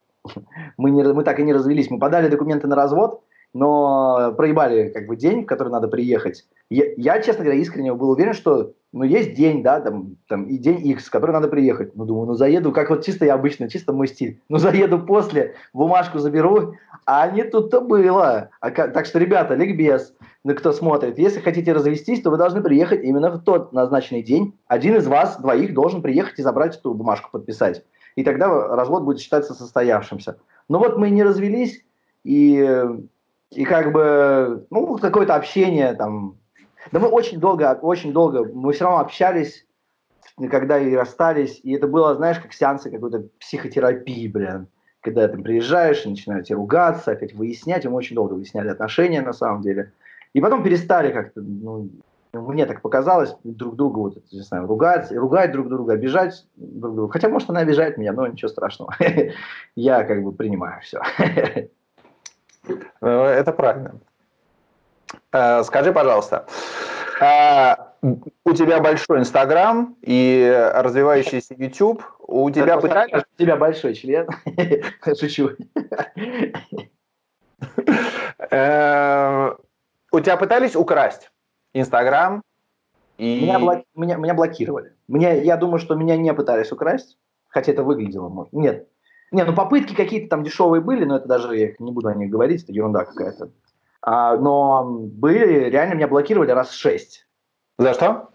[0.78, 1.90] Мы, не, мы так и не развелись.
[1.90, 3.24] Мы подали документы на развод,
[3.54, 6.46] но проебали как бы день, в который надо приехать.
[6.70, 10.58] Я, я, честно говоря, искренне был уверен, что ну, есть день, да, там, там, и
[10.58, 11.96] день X, в который надо приехать.
[11.96, 14.42] Ну, думаю, ну, заеду, как вот чисто я обычно, чисто мой стиль.
[14.50, 16.74] Ну, заеду после, бумажку заберу,
[17.06, 18.50] а не тут-то было.
[18.60, 23.04] А, так что, ребята, ликбез, ну, кто смотрит, если хотите развестись, то вы должны приехать
[23.04, 24.58] именно в тот назначенный день.
[24.68, 27.86] Один из вас, двоих, должен приехать и забрать эту бумажку, подписать.
[28.18, 30.38] И тогда развод будет считаться состоявшимся.
[30.68, 31.86] Но вот мы не развелись,
[32.26, 32.86] и
[33.52, 36.38] и как бы, ну, какое-то общение там.
[36.92, 39.68] Да мы очень долго, очень долго, мы все равно общались,
[40.50, 44.68] когда и расстались, и это было, знаешь, как сеансы какой-то психотерапии, блин.
[45.02, 49.34] Когда ты приезжаешь, начинают тебе ругаться, опять выяснять, и мы очень долго выясняли отношения, на
[49.34, 49.94] самом деле.
[50.34, 51.90] И потом перестали как-то, ну,
[52.34, 57.14] мне так показалось, друг друга вот, не знаю, ругать, ругать друг друга, обижать друг друга.
[57.14, 58.96] Хотя, может, она обижает меня, но ничего страшного.
[59.76, 61.02] Я как бы принимаю все.
[62.68, 64.00] Ну, это правильно.
[65.32, 66.46] Э, скажи, пожалуйста,
[67.22, 67.76] э,
[68.46, 72.04] у тебя большой Инстаграм и развивающийся YouTube.
[72.28, 73.14] У тебя пытались...
[73.14, 74.28] У тебя большой член.
[75.20, 75.52] Шучу.
[78.50, 79.56] Э,
[80.12, 81.32] у тебя пытались украсть
[81.74, 82.42] Инстаграм?
[83.18, 83.42] И...
[83.42, 83.84] Меня, блок...
[83.96, 84.96] меня, меня блокировали.
[85.08, 87.18] Меня, я думаю, что меня не пытались украсть,
[87.50, 88.54] хотя это выглядело, может.
[88.54, 88.88] Нет.
[89.32, 92.30] Не, ну попытки какие-то там дешевые были, но это даже я не буду о них
[92.30, 93.50] говорить, это ерунда какая-то.
[94.02, 97.28] А, но были, реально меня блокировали раз шесть.
[97.78, 98.30] За что?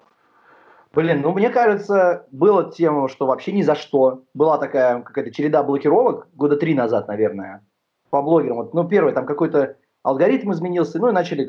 [0.94, 4.22] Блин, ну мне кажется, было тема, что вообще ни за что.
[4.32, 7.62] Была такая какая-то череда блокировок года три назад, наверное,
[8.08, 8.56] по блогерам.
[8.56, 11.46] Вот, ну, первый, там какой-то алгоритм изменился, ну и начали,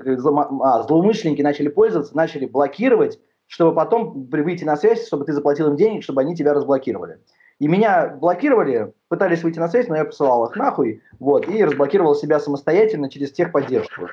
[0.61, 5.77] а, злоумышленники начали пользоваться, начали блокировать, чтобы потом выйти на связь, чтобы ты заплатил им
[5.77, 7.21] денег, чтобы они тебя разблокировали.
[7.59, 12.13] И меня блокировали, пытались выйти на связь, но я посылал их нахуй, вот, и разблокировал
[12.13, 14.09] себя самостоятельно через техподдержку.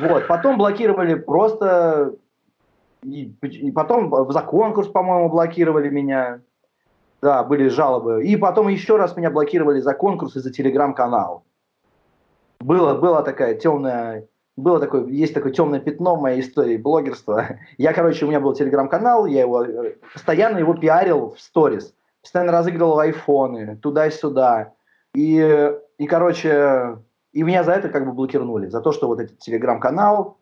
[0.00, 2.14] Вот, потом блокировали просто,
[3.02, 6.40] и, и потом за конкурс, по-моему, блокировали меня,
[7.22, 8.24] да, были жалобы.
[8.24, 11.44] И потом еще раз меня блокировали за конкурс и за телеграм-канал.
[12.60, 14.26] Было, была такая темная
[14.56, 17.58] было такое, есть такое темное пятно в моей истории блогерства.
[17.76, 21.92] Я, короче, у меня был телеграм-канал, я его э, постоянно его пиарил в сторис
[22.24, 24.72] постоянно разыгрывал айфоны туда-сюда.
[25.14, 26.98] И, и, короче,
[27.32, 30.38] и меня за это как бы блокировали, за то, что вот этот телеграм-канал,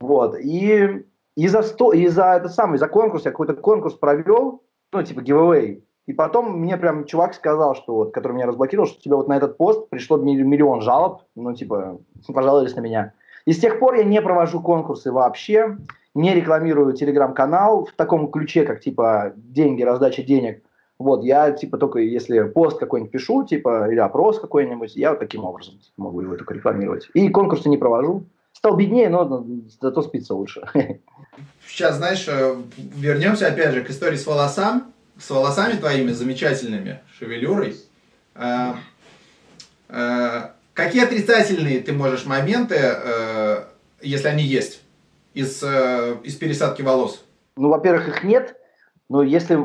[0.00, 1.06] вот, и,
[1.36, 4.62] и за, сто, и за это самое, за конкурс, я какой-то конкурс провел,
[4.92, 9.00] ну, типа giveaway, и потом мне прям чувак сказал, что вот, который меня разблокировал, что
[9.00, 13.12] тебе вот на этот пост пришло миллион жалоб, ну, типа, пожаловались на меня.
[13.46, 15.78] И с тех пор я не провожу конкурсы вообще,
[16.14, 20.64] не рекламирую телеграм-канал в таком ключе, как, типа, деньги, раздача денег–
[20.98, 25.44] вот, я, типа, только если пост какой-нибудь пишу, типа, или опрос какой-нибудь, я вот таким
[25.44, 27.08] образом могу его только рекламировать.
[27.14, 28.24] И конкурсы не провожу.
[28.52, 29.44] Стал беднее, но
[29.80, 30.62] зато спится лучше.
[31.66, 34.82] Сейчас, знаешь, э, вернемся опять же к истории с волосами,
[35.18, 37.74] с волосами твоими замечательными, шевелюрой.
[38.36, 38.74] Э,
[39.88, 40.40] э,
[40.72, 42.76] какие отрицательные ты можешь моменты,
[44.00, 44.82] если они есть,
[45.34, 47.24] из, из пересадки волос?
[47.56, 48.56] Ну, во-первых, их нет.
[49.08, 49.58] Но если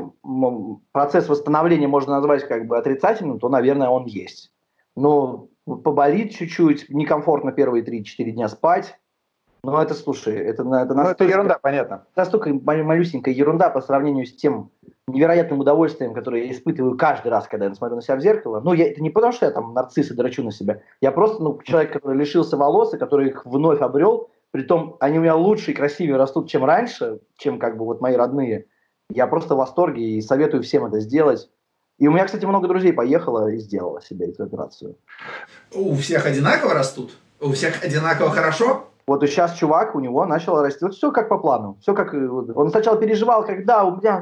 [0.91, 4.51] процесс восстановления можно назвать как бы отрицательным, то, наверное, он есть.
[4.95, 8.99] Но поболит чуть-чуть, некомфортно первые 3-4 дня спать.
[9.63, 11.03] Но это, слушай, это, это настолько...
[11.03, 12.05] Ну, это ерунда, понятно.
[12.15, 14.71] Настолько малюсенькая ерунда по сравнению с тем
[15.07, 18.61] невероятным удовольствием, которое я испытываю каждый раз, когда я смотрю на себя в зеркало.
[18.61, 20.81] Ну, я, это не потому, что я там нарцисс и драчу на себя.
[21.01, 24.29] Я просто ну, человек, который лишился волос, и который их вновь обрел.
[24.51, 28.15] Притом они у меня лучше и красивее растут, чем раньше, чем как бы вот мои
[28.15, 28.65] родные.
[29.11, 31.49] Я просто в восторге и советую всем это сделать.
[31.97, 34.95] И у меня, кстати, много друзей поехало и сделало себе эту операцию.
[35.73, 37.17] У всех одинаково растут?
[37.41, 38.85] У всех одинаково хорошо?
[39.07, 40.85] Вот и сейчас чувак, у него начало расти.
[40.85, 41.77] Вот все как по плану.
[41.81, 42.13] Все как...
[42.13, 44.21] Он сначала переживал, когда у меня...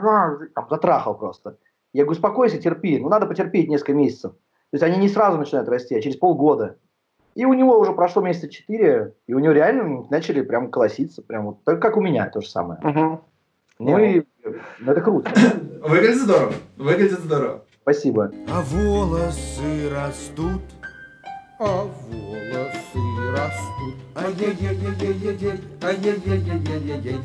[0.56, 1.58] Там, затрахал просто.
[1.94, 2.98] Я говорю, успокойся, терпи.
[2.98, 4.32] Ну, надо потерпеть несколько месяцев.
[4.32, 6.78] То есть они не сразу начинают расти, а через полгода.
[7.36, 11.22] И у него уже прошло месяца четыре, и у него реально начали прям колоситься.
[11.22, 12.80] Прям вот, так как у меня то же самое.
[12.82, 13.22] Угу.
[13.80, 14.24] Ну и
[14.80, 15.32] ну, это круто.
[15.82, 16.54] Выглядит здорово.
[16.78, 17.66] Выглядит здорово.
[17.82, 18.32] Спасибо.
[18.50, 20.62] А волосы растут.
[21.60, 23.00] А волосы
[23.32, 23.95] растут.
[24.16, 25.60] Ай-яй-яй-яй-яй-яй.
[25.84, 27.18] Ай-яй-яй-яй-яй-яй.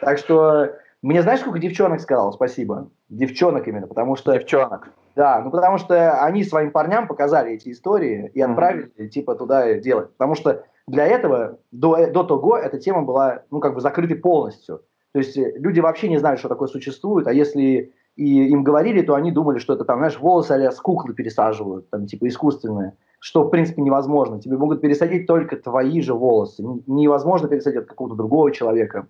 [0.00, 0.72] Так что
[1.02, 2.90] мне знаешь, сколько девчонок сказал спасибо?
[3.08, 4.32] Девчонок именно, потому что...
[4.32, 4.88] Девчонок.
[5.14, 9.08] Да, ну потому что они своим парням показали эти истории и отправили mm-hmm.
[9.08, 10.10] типа туда делать.
[10.12, 14.82] Потому что для этого, до, до того, эта тема была, ну, как бы закрытой полностью.
[15.12, 19.02] То есть э, люди вообще не знают, что такое существует, а если и им говорили,
[19.02, 22.96] то они думали, что это там, знаешь, волосы а с куклы пересаживают, там, типа, искусственные,
[23.20, 24.40] что, в принципе, невозможно.
[24.40, 26.64] Тебе могут пересадить только твои же волосы.
[26.88, 29.06] Невозможно пересадить от какого-то другого человека.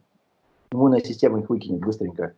[0.70, 2.34] Иммунная система их выкинет быстренько.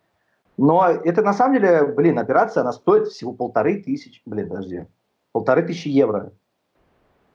[0.57, 4.87] Но это, на самом деле, блин, операция, она стоит всего полторы тысячи, блин, подожди,
[5.33, 6.33] полторы тысячи евро.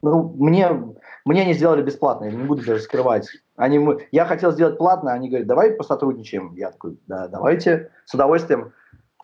[0.02, 0.70] Ну, мне,
[1.26, 3.28] мне они сделали бесплатно, я не буду даже скрывать.
[3.56, 6.54] Они, я хотел сделать платно, они говорят, давай посотрудничаем.
[6.56, 8.74] Я такой, да, давайте, с удовольствием.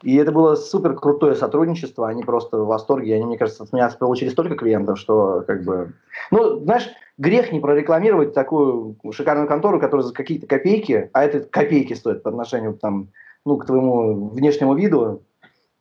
[0.02, 3.88] И это было супер крутое сотрудничество, они просто в восторге, они, мне кажется, от меня
[4.00, 5.94] получили столько клиентов, что как бы...
[6.32, 6.90] Ну, знаешь,
[7.20, 12.32] грех не прорекламировать такую шикарную контору, которая за какие-то копейки, а это копейки стоит по
[12.32, 13.10] отношению там,
[13.46, 15.22] ну, к твоему внешнему виду,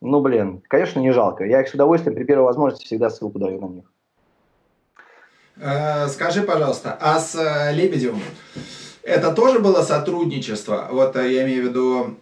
[0.02, 1.44] ну, блин, конечно, не жалко.
[1.44, 3.84] Я их с удовольствием при первой возможности всегда ссылку даю на них.
[5.61, 8.20] Э, скажи, пожалуйста, а с э, Лебедевым
[9.02, 10.88] это тоже было сотрудничество?
[10.90, 12.16] Вот э, я имею в виду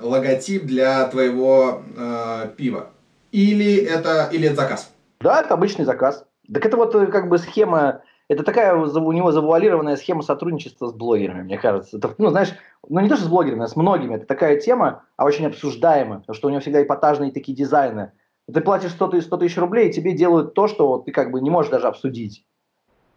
[0.00, 2.90] логотип для твоего э, пива.
[3.30, 4.92] Или это, или это заказ?
[5.20, 6.24] Да, это обычный заказ.
[6.52, 11.42] Так это вот как бы схема это такая у него завуалированная схема сотрудничества с блогерами,
[11.42, 11.98] мне кажется.
[11.98, 12.54] Это, ну, знаешь,
[12.88, 14.14] ну не то, что с блогерами, а с многими.
[14.14, 18.12] Это такая тема, а очень обсуждаемая, потому что у него всегда эпатажные такие дизайны.
[18.52, 21.50] Ты платишь 100, 100 тысяч рублей, и тебе делают то, что ты как бы не
[21.50, 22.44] можешь даже обсудить.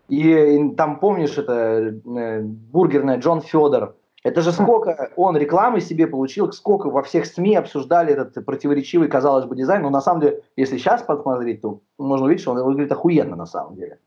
[0.08, 3.96] И, и там, помнишь, это э, бургерная Джон Федор,
[4.26, 9.46] это же сколько он рекламы себе получил, сколько во всех СМИ обсуждали этот противоречивый, казалось
[9.46, 9.84] бы, дизайн.
[9.84, 13.46] Но на самом деле, если сейчас посмотреть, то можно увидеть, что он выглядит охуенно на
[13.46, 14.00] самом деле.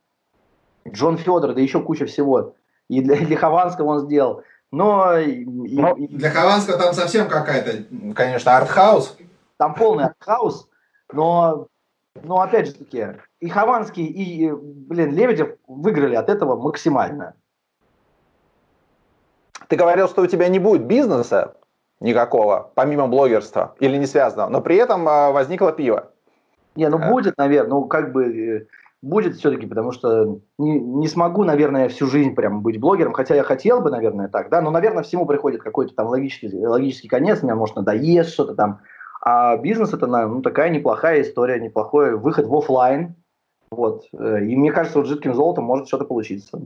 [0.89, 2.55] Джон Федор, да еще куча всего.
[2.89, 4.43] И для, для Хованского он сделал.
[4.73, 9.16] Но, Но и, для Хованского там совсем какая-то, конечно, артхаус.
[9.57, 10.69] Там полный артхаус,
[11.13, 11.69] но,
[12.23, 13.07] но опять же таки,
[13.41, 17.35] и Хованский, и, блин, Лебедев выиграли от этого максимально.
[19.69, 21.57] Ты говорил, что у тебя не будет бизнеса
[22.01, 26.13] никакого, помимо блогерства, или не связанного, но при этом а, возникло пиво.
[26.75, 28.67] Не, ну будет, наверное, ну как бы э,
[29.03, 33.43] будет все-таки, потому что не, не смогу, наверное, всю жизнь прям быть блогером, хотя я
[33.43, 37.57] хотел бы, наверное, так, да, но, наверное, всему приходит какой-то там логический, логический конец, меня,
[37.57, 38.81] может, надоест что-то там,
[39.21, 43.14] а бизнес это ну, такая неплохая история, неплохой выход в офлайн,
[43.71, 46.61] вот, э, и мне кажется, вот жидким золотом может что-то получиться.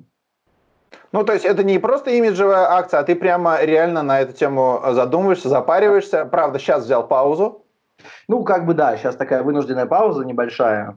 [1.13, 4.81] Ну, то есть это не просто имиджевая акция, а ты прямо реально на эту тему
[4.93, 6.25] задумываешься, запариваешься.
[6.25, 7.67] Правда, сейчас взял паузу.
[8.29, 10.97] Ну, как бы да, сейчас такая вынужденная пауза небольшая.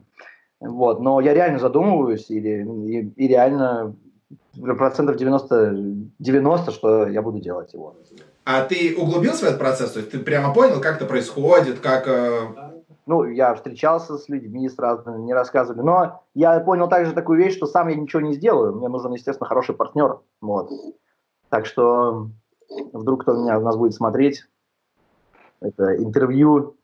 [0.58, 3.94] Вот, но я реально задумываюсь и, и, и реально
[4.78, 5.74] процентов 90,
[6.18, 7.94] 90, что я буду делать его.
[8.46, 9.90] А ты углубился в этот процесс?
[9.90, 12.06] То есть ты прямо понял, как это происходит, как...
[12.06, 12.72] Э,
[13.04, 15.84] ну, я встречался с людьми сразу, не рассказывали.
[15.84, 18.76] Но я понял также такую вещь, что сам я ничего не сделаю.
[18.76, 20.20] Мне нужен, естественно, хороший партнер.
[20.40, 20.70] Вот.
[21.48, 22.28] Так что
[22.92, 24.44] вдруг кто меня нас будет смотреть,
[25.60, 26.76] это интервью,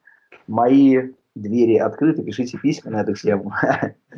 [0.49, 3.53] мои двери открыты, пишите письма на эту тему.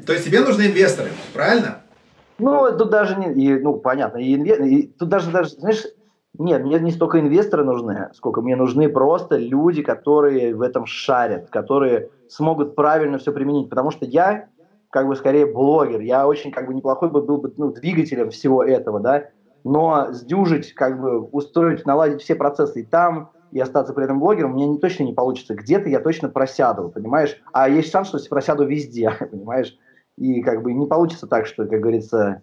[0.06, 1.82] То есть тебе нужны инвесторы, правильно?
[2.38, 5.84] Ну, тут даже не, и, ну, понятно, и, и тут даже, даже, знаешь,
[6.38, 11.48] нет, мне не столько инвесторы нужны, сколько мне нужны просто люди, которые в этом шарят,
[11.50, 13.70] которые смогут правильно все применить.
[13.70, 14.48] Потому что я,
[14.90, 18.64] как бы скорее блогер, я очень как бы неплохой бы был бы ну, двигателем всего
[18.64, 19.28] этого, да,
[19.62, 24.52] но сдюжить, как бы устроить, наладить все процессы и там, и остаться при этом блогером,
[24.52, 25.54] мне не, точно не получится.
[25.54, 27.40] Где-то я точно просяду, понимаешь?
[27.52, 29.78] А есть шанс, что просяду везде, понимаешь?
[30.16, 32.42] И как бы не получится так, что, как говорится,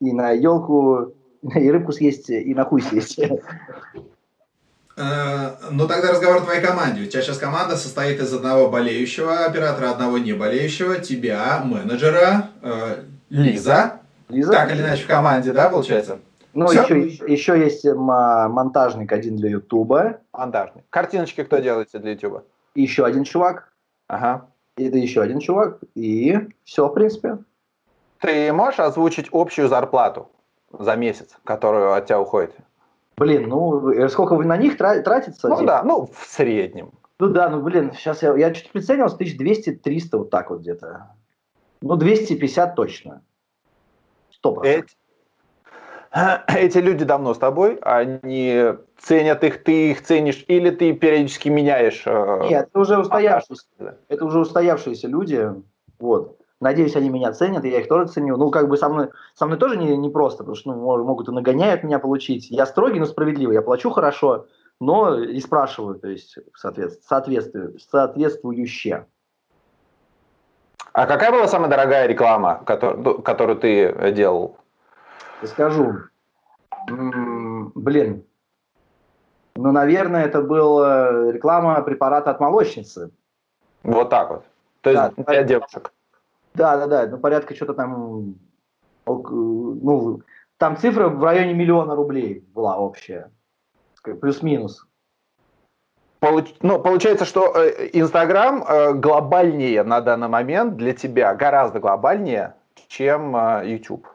[0.00, 1.14] и на елку
[1.54, 3.18] и рыбку съесть, и на хуй съесть.
[4.96, 7.02] Э, ну тогда разговор о твоей команде.
[7.02, 13.04] У тебя сейчас команда состоит из одного болеющего оператора, одного не болеющего, тебя, менеджера, э,
[13.30, 14.00] Лиза.
[14.28, 14.52] Лиза.
[14.52, 16.18] Так или иначе в команде, да, получается?
[16.52, 20.18] Ну, еще, еще есть монтажник один для Ютуба.
[20.32, 20.84] Монтажник.
[20.90, 22.44] Картиночки кто делает для Ютуба?
[22.74, 23.72] Еще один чувак.
[24.08, 24.48] Ага.
[24.76, 25.78] Это еще один чувак.
[25.94, 27.38] И все, в принципе.
[28.20, 30.28] Ты можешь озвучить общую зарплату?
[30.78, 32.54] За месяц, которую от тебя уходит?
[33.16, 35.48] Блин, ну э, сколько вы на них тратится?
[35.48, 36.92] Ну да, ну в среднем.
[37.18, 41.10] Ну да, ну блин, сейчас я, я чуть приценивался, 1200-300 вот так вот где-то.
[41.82, 43.22] Ну 250 точно.
[44.30, 44.88] Сто Эти,
[46.48, 52.02] эти люди давно с тобой, они ценят их, ты их ценишь, или ты периодически меняешь?
[52.06, 53.66] Э, Нет, это уже устоявшиеся,
[54.08, 55.50] это уже устоявшиеся люди,
[55.98, 56.39] вот.
[56.60, 58.36] Надеюсь, они меня ценят, и я их тоже ценю.
[58.36, 61.28] Ну, как бы со мной, со мной тоже не, не просто, потому что ну, могут
[61.28, 62.50] и нагоняют меня получить.
[62.50, 64.46] Я строгий, но справедливый, я плачу хорошо,
[64.78, 69.06] но и спрашиваю, то есть соответствую, соответствующе.
[70.92, 74.58] А какая была самая дорогая реклама, которую, которую ты делал?
[75.42, 75.94] Скажу.
[76.88, 78.24] Блин.
[79.56, 83.10] Ну, наверное, это была реклама препарата от молочницы.
[83.82, 84.44] Вот так вот.
[84.82, 85.92] То есть да, для девушек.
[86.54, 88.34] Да, да, да, ну порядка что-то там,
[89.06, 90.20] ну,
[90.58, 93.30] там цифра в районе миллиона рублей была общая,
[94.02, 94.86] плюс-минус.
[96.20, 96.54] Получ...
[96.60, 102.54] Ну, получается, что э, Инстаграм э, глобальнее на данный момент для тебя, гораздо глобальнее,
[102.88, 104.06] чем э, YouTube,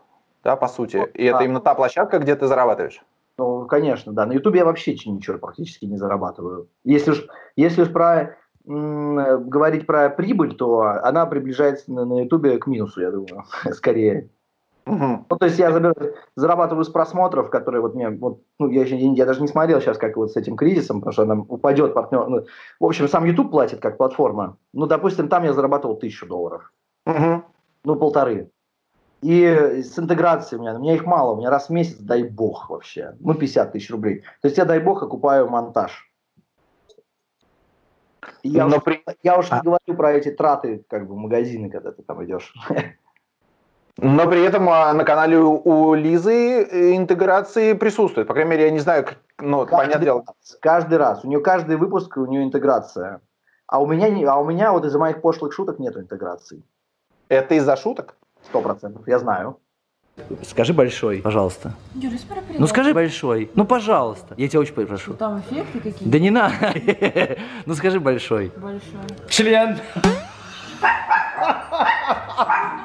[0.43, 0.97] да, по сути.
[1.15, 1.35] И да.
[1.35, 3.01] это именно та площадка, где ты зарабатываешь.
[3.39, 4.27] Ну, конечно, да.
[4.27, 6.69] На YouTube я вообще ничего практически не зарабатываю.
[6.83, 7.25] Если уж,
[7.55, 13.43] если уж про говорить про прибыль, то она приближается на, YouTube к минусу, я думаю,
[13.71, 14.29] скорее.
[14.87, 15.25] Угу.
[15.29, 15.71] Ну, то есть я
[16.35, 19.97] зарабатываю с просмотров, которые вот мне, вот, ну, я, еще, я даже не смотрел сейчас,
[19.97, 22.27] как вот с этим кризисом, потому что нам упадет партнер.
[22.27, 22.45] Ну,
[22.79, 24.57] в общем, сам YouTube платит как платформа.
[24.73, 26.71] Ну, допустим, там я зарабатывал тысячу долларов.
[27.07, 27.43] Угу.
[27.85, 28.51] Ну, полторы.
[29.21, 29.43] И
[29.83, 32.69] с интеграцией у меня, у меня их мало, у меня раз в месяц, дай бог
[32.69, 34.19] вообще, ну, 50 тысяч рублей.
[34.41, 36.11] То есть я, дай бог, окупаю монтаж.
[38.43, 39.03] Я, Но уж, при...
[39.23, 39.57] я уж а...
[39.57, 42.53] не говорю про эти траты, как бы, магазины, когда ты там идешь.
[43.97, 48.27] Но при этом а, на канале у, Лизы э, интеграции присутствует.
[48.27, 50.23] По крайней мере, я не знаю, как, ну, понятное Каждый дело.
[50.27, 51.23] раз, каждый раз.
[51.23, 53.21] У нее каждый выпуск, у нее интеграция.
[53.67, 56.61] А у меня, не, а у меня вот из-за моих пошлых шуток нету интеграции.
[57.29, 58.15] Это из-за шуток?
[58.43, 59.59] Сто процентов, я знаю.
[60.43, 61.73] Скажи большой, пожалуйста.
[61.93, 62.59] Юрий, спора привет.
[62.59, 63.51] Ну скажи большой.
[63.53, 64.33] Ну пожалуйста.
[64.37, 65.13] Я тебя очень прошу.
[65.13, 66.09] Там эффекты какие-то?
[66.09, 66.55] Да не надо.
[67.65, 68.51] Ну скажи большой.
[68.55, 69.01] Большой.
[69.29, 69.77] Член.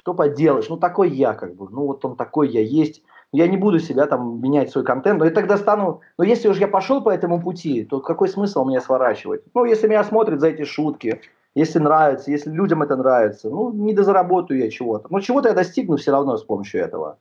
[0.00, 0.68] Что поделаешь?
[0.68, 1.68] Ну, такой я, как бы.
[1.70, 3.02] Ну, вот он такой я есть.
[3.32, 6.00] Я не буду себя там менять свой контент, но я тогда стану...
[6.18, 9.42] Но если уж я пошел по этому пути, то какой смысл меня сворачивать?
[9.54, 11.20] Ну, если меня смотрят за эти шутки,
[11.54, 15.08] если нравится, если людям это нравится, ну, не дозаработаю я чего-то.
[15.10, 17.18] Но чего-то я достигну все равно с помощью этого.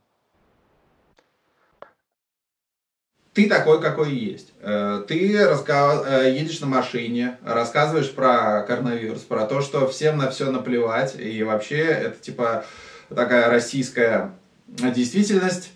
[3.34, 4.54] Ты такой, какой есть.
[4.62, 10.30] Э, Ты раска- э, едешь на машине, рассказываешь про коронавирус, про то, что всем на
[10.30, 12.66] все наплевать, и вообще это типа
[13.08, 14.32] такая российская
[14.68, 15.72] действительность,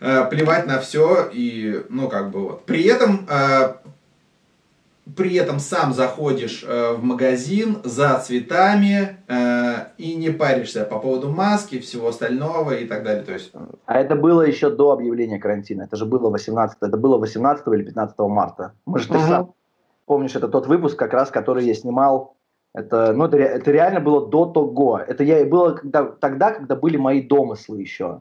[0.00, 2.64] э, плевать на все, и ну как бы вот.
[2.64, 3.26] При этом
[5.16, 11.30] при этом сам заходишь э, в магазин за цветами э, и не паришься по поводу
[11.30, 13.22] маски, всего остального и так далее.
[13.22, 13.52] То есть
[13.86, 15.82] А это было еще до объявления карантина.
[15.82, 18.72] Это же было 18, это было 18 или 15 марта.
[18.86, 19.52] Мы же ты сам
[20.10, 22.34] помнишь, это тот выпуск, как раз, который я снимал.
[22.74, 24.98] Это, ну, это, это реально было до того.
[24.98, 28.20] Это я и было когда, тогда, когда были мои домыслы еще,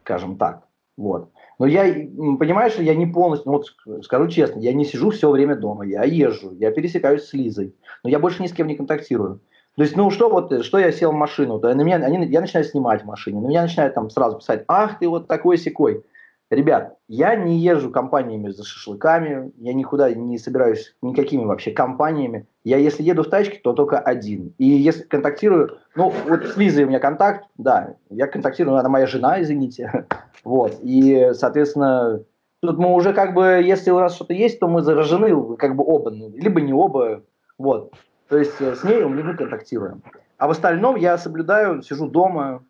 [0.00, 0.62] скажем так.
[0.96, 1.28] Вот.
[1.58, 5.30] Но я, понимаешь, я не полностью, ну, вот ск- скажу честно, я не сижу все
[5.30, 8.76] время дома, я езжу, я пересекаюсь с Лизой, но я больше ни с кем не
[8.76, 9.40] контактирую.
[9.76, 12.26] То есть, ну что вот, э, что я сел в машину, то на меня, они,
[12.26, 15.58] я начинаю снимать в машине, на меня начинают там сразу писать, ах ты вот такой
[15.58, 16.02] секой.
[16.48, 22.46] Ребят, я не езжу компаниями за шашлыками, я никуда не собираюсь никакими вообще компаниями.
[22.62, 24.54] Я если еду в тачке, то только один.
[24.58, 29.06] И если контактирую, ну вот с Лизой у меня контакт, да, я контактирую, она моя
[29.06, 30.06] жена, извините.
[30.44, 32.22] Вот, и, соответственно,
[32.60, 35.82] тут мы уже как бы, если у нас что-то есть, то мы заражены как бы
[35.84, 37.24] оба, либо не оба,
[37.58, 37.92] вот.
[38.28, 40.04] То есть э, с ней мы контактируем.
[40.38, 42.62] А в остальном я соблюдаю, сижу дома.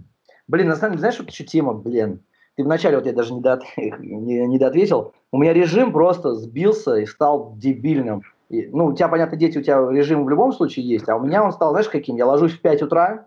[0.49, 2.23] Блин, на самом деле, знаешь, вот еще тема, блин,
[2.57, 6.97] ты вначале, вот я даже не, доот- не, не доответил, у меня режим просто сбился
[6.97, 8.23] и стал дебильным.
[8.49, 11.25] И, ну, у тебя, понятно, дети, у тебя режим в любом случае есть, а у
[11.25, 12.17] меня он стал, знаешь, каким?
[12.17, 13.27] Я ложусь в 5 утра,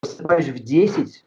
[0.00, 1.24] просыпаюсь в 10,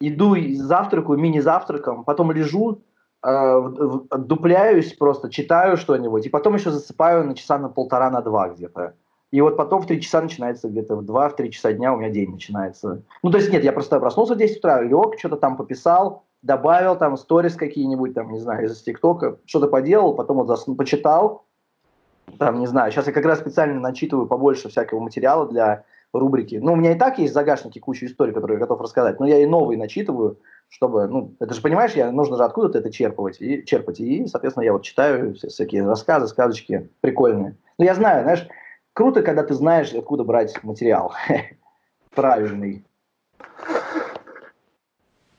[0.00, 2.82] иду и завтракаю мини-завтраком, потом лежу,
[3.24, 3.62] э,
[4.10, 8.94] отдупляюсь просто, читаю что-нибудь, и потом еще засыпаю на часа на полтора, на два где-то.
[9.30, 12.30] И вот потом в 3 часа начинается где-то в 2-3 часа дня у меня день
[12.30, 13.02] начинается.
[13.22, 16.96] Ну, то есть нет, я просто проснулся в 10 утра, лег, что-то там пописал, добавил
[16.96, 21.44] там сторис какие-нибудь, там, не знаю, из ТикТока, что-то поделал, потом вот засну, почитал,
[22.38, 26.56] там, не знаю, сейчас я как раз специально начитываю побольше всякого материала для рубрики.
[26.56, 29.26] Ну, у меня и так есть в загашнике куча историй, которые я готов рассказать, но
[29.26, 33.40] я и новые начитываю, чтобы, ну, это же, понимаешь, я, нужно же откуда-то это черпать,
[33.40, 37.56] и, черпать, и, соответственно, я вот читаю вся- всякие рассказы, сказочки прикольные.
[37.78, 38.48] Ну, я знаю, знаешь,
[38.92, 41.12] круто, когда ты знаешь, откуда брать материал
[42.14, 42.85] правильный.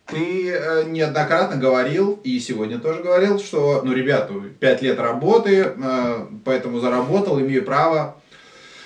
[0.08, 6.26] Ты э, неоднократно говорил, и сегодня тоже говорил, что, ну, ребята, 5 лет работы, э,
[6.46, 8.16] поэтому заработал, имею право.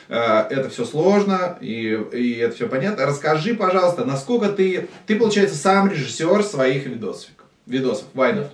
[0.10, 3.06] Э, это все сложно, и, и это все понятно.
[3.06, 4.88] Расскажи, пожалуйста, насколько ты...
[5.06, 7.30] Ты, получается, сам режиссер своих видосов,
[7.68, 8.48] видосов, вайнов.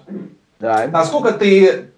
[0.60, 1.92] Да, Насколько ты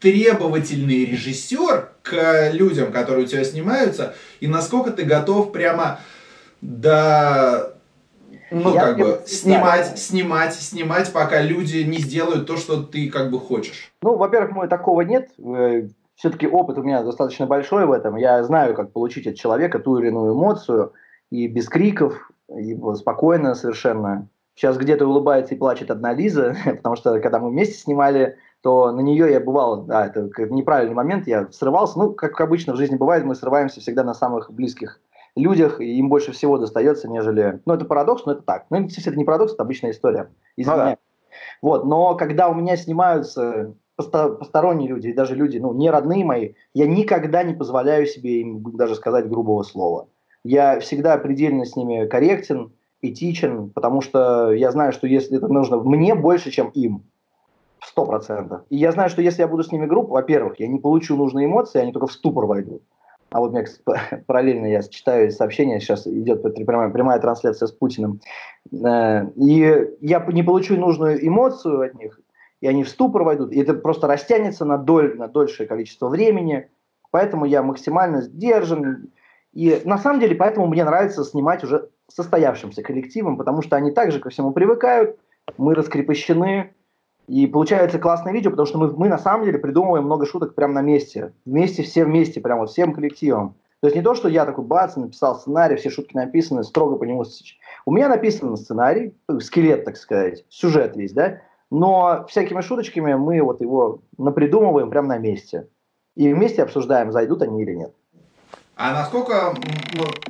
[0.00, 6.00] требовательный режиссер к людям, которые у тебя снимаются, и насколько ты готов прямо
[6.60, 7.74] до
[8.50, 13.30] ну, Я как бы, снимать, снимать, снимать, пока люди не сделают то, что ты как
[13.30, 13.92] бы хочешь.
[14.02, 15.30] Ну, во-первых, мой такого нет.
[16.16, 18.16] Все-таки опыт у меня достаточно большой в этом.
[18.16, 20.92] Я знаю, как получить от человека ту или иную эмоцию,
[21.30, 24.28] и без криков, и спокойно совершенно.
[24.54, 29.00] Сейчас где-то улыбается и плачет одна Лиза, потому что когда мы вместе снимали, то на
[29.00, 31.98] нее я бывал, да, это неправильный момент, я срывался.
[31.98, 35.00] Ну, как обычно в жизни бывает, мы срываемся всегда на самых близких
[35.36, 37.60] людях, им больше всего достается, нежели...
[37.64, 38.66] Ну, это парадокс, но это так.
[38.70, 40.30] Ну, это не парадокс, это обычная история.
[40.56, 40.98] Извиняюсь.
[41.62, 46.24] Вот, но когда у меня снимаются посто- посторонние люди, и даже люди, ну, не родные
[46.24, 50.08] мои, я никогда не позволяю себе им даже сказать грубого слова.
[50.42, 52.72] Я всегда предельно с ними корректен,
[53.02, 57.04] этичен, потому что я знаю, что если это нужно мне больше, чем им,
[57.84, 58.62] сто процентов.
[58.70, 61.46] И я знаю, что если я буду с ними груб, во-первых, я не получу нужные
[61.46, 62.82] эмоции, они только в ступор войдут.
[63.30, 63.92] А вот у
[64.26, 68.20] параллельно я читаю сообщение, сейчас идет прямая, прямая трансляция с Путиным,
[68.72, 72.20] Э, и я не получу нужную эмоцию от них,
[72.60, 76.68] и они в ступор войдут, и это просто растянется на, доль, на дольшее количество времени,
[77.10, 79.10] поэтому я максимально сдержан,
[79.52, 84.20] и на самом деле поэтому мне нравится снимать уже состоявшимся коллективом, потому что они также
[84.20, 85.18] ко всему привыкают,
[85.56, 86.74] мы раскрепощены,
[87.30, 90.74] и получается классное видео, потому что мы, мы на самом деле придумываем много шуток прямо
[90.74, 91.32] на месте.
[91.44, 93.54] Вместе, все вместе, прямо вот всем коллективом.
[93.78, 97.04] То есть не то, что я такой бац, написал сценарий, все шутки написаны, строго по
[97.04, 97.24] нему.
[97.86, 103.60] У меня написан сценарий, скелет, так сказать, сюжет весь, да, но всякими шуточками мы вот
[103.60, 105.68] его напридумываем прямо на месте.
[106.16, 107.94] И вместе обсуждаем, зайдут они или нет.
[108.74, 109.54] А насколько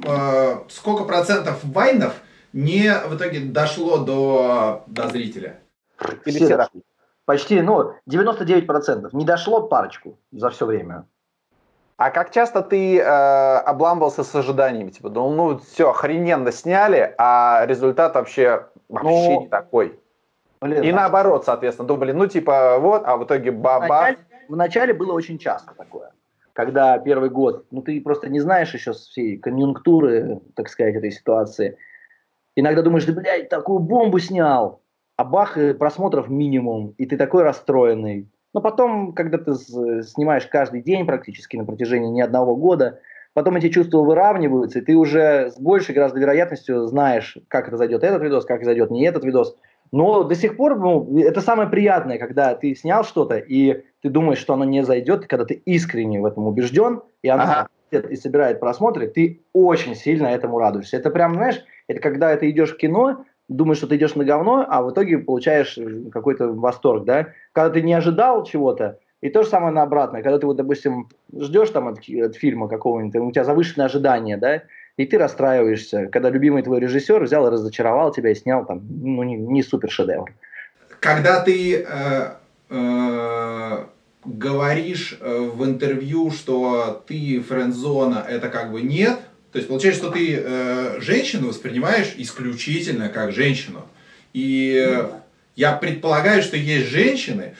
[0.06, 2.20] э, сколько процентов вайнов
[2.52, 5.60] не в итоге дошло до, до зрителя?
[6.26, 6.82] Или все, все дошли?
[7.24, 9.10] Почти, ну, 99%.
[9.12, 11.06] Не дошло парочку за все время.
[11.96, 14.88] А как часто ты э, обламывался с ожиданиями?
[14.88, 20.00] Типа, ну, ну, все, охрененно сняли, а результат вообще, вообще ну, не такой.
[20.62, 23.86] Блин, и наоборот, соответственно, думали, ну, типа, вот, а в итоге баба.
[23.86, 24.18] Вначале,
[24.48, 26.12] вначале было очень часто такое.
[26.54, 31.76] Когда первый год, ну, ты просто не знаешь еще всей конъюнктуры, так сказать, этой ситуации.
[32.56, 34.80] Иногда думаешь, да, блядь, такую бомбу снял,
[35.20, 38.30] а бах, и просмотров минимум, и ты такой расстроенный.
[38.54, 43.00] Но потом, когда ты снимаешь каждый день практически на протяжении не одного года,
[43.34, 48.02] потом эти чувства выравниваются, и ты уже с большей гораздо вероятностью знаешь, как это зайдет
[48.02, 49.58] этот видос, как зайдет не этот видос.
[49.92, 54.38] Но до сих пор ну, это самое приятное, когда ты снял что-то, и ты думаешь,
[54.38, 57.68] что оно не зайдет, когда ты искренне в этом убежден, и оно ага.
[57.90, 60.96] и собирает просмотры, ты очень сильно этому радуешься.
[60.96, 64.64] Это прям, знаешь, это когда ты идешь в кино, думаешь, что ты идешь на говно,
[64.68, 65.78] а в итоге получаешь
[66.12, 67.28] какой-то восторг, да?
[67.52, 71.08] Когда ты не ожидал чего-то, и то же самое на обратное, когда ты вот, допустим,
[71.36, 74.62] ждешь там от, от фильма какого-нибудь, у тебя завышенное ожидание, да,
[74.96, 79.22] и ты расстраиваешься, когда любимый твой режиссер взял и разочаровал тебя и снял там, ну,
[79.24, 80.32] не, не супер шедевр.
[81.00, 82.30] Когда ты э,
[82.70, 83.84] э,
[84.24, 89.18] говоришь э, в интервью, что ты френдзона, это как бы нет,
[89.52, 93.86] то есть получается, что ты э, женщину воспринимаешь исключительно как женщину.
[94.32, 95.08] И э,
[95.56, 97.56] я предполагаю, что есть женщины,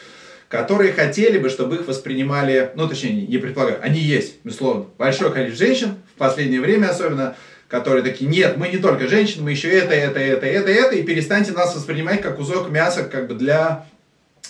[0.49, 4.87] которые хотели бы, чтобы их воспринимали, ну точнее, не, предполагаю, они есть, безусловно.
[4.99, 7.35] Большое количество женщин, в последнее время особенно,
[7.67, 11.03] которые такие, нет, мы не только женщины, мы еще это, это, это, это, это, и
[11.03, 13.87] перестаньте нас воспринимать как кусок мяса, как бы для,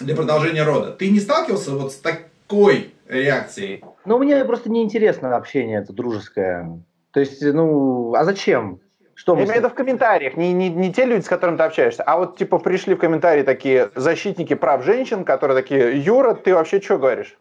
[0.00, 0.90] для продолжения рода.
[0.90, 3.82] Ты не сталкивался вот с такой реакцией?
[4.04, 6.82] Ну, мне просто неинтересно общение это дружеское.
[7.12, 8.80] То есть, ну, а зачем?
[9.14, 11.64] Что Я имею в виду в комментариях, не, не, не те люди, с которыми ты
[11.64, 16.54] общаешься, а вот типа пришли в комментарии такие защитники прав женщин, которые такие, Юра, ты
[16.54, 17.36] вообще что говоришь?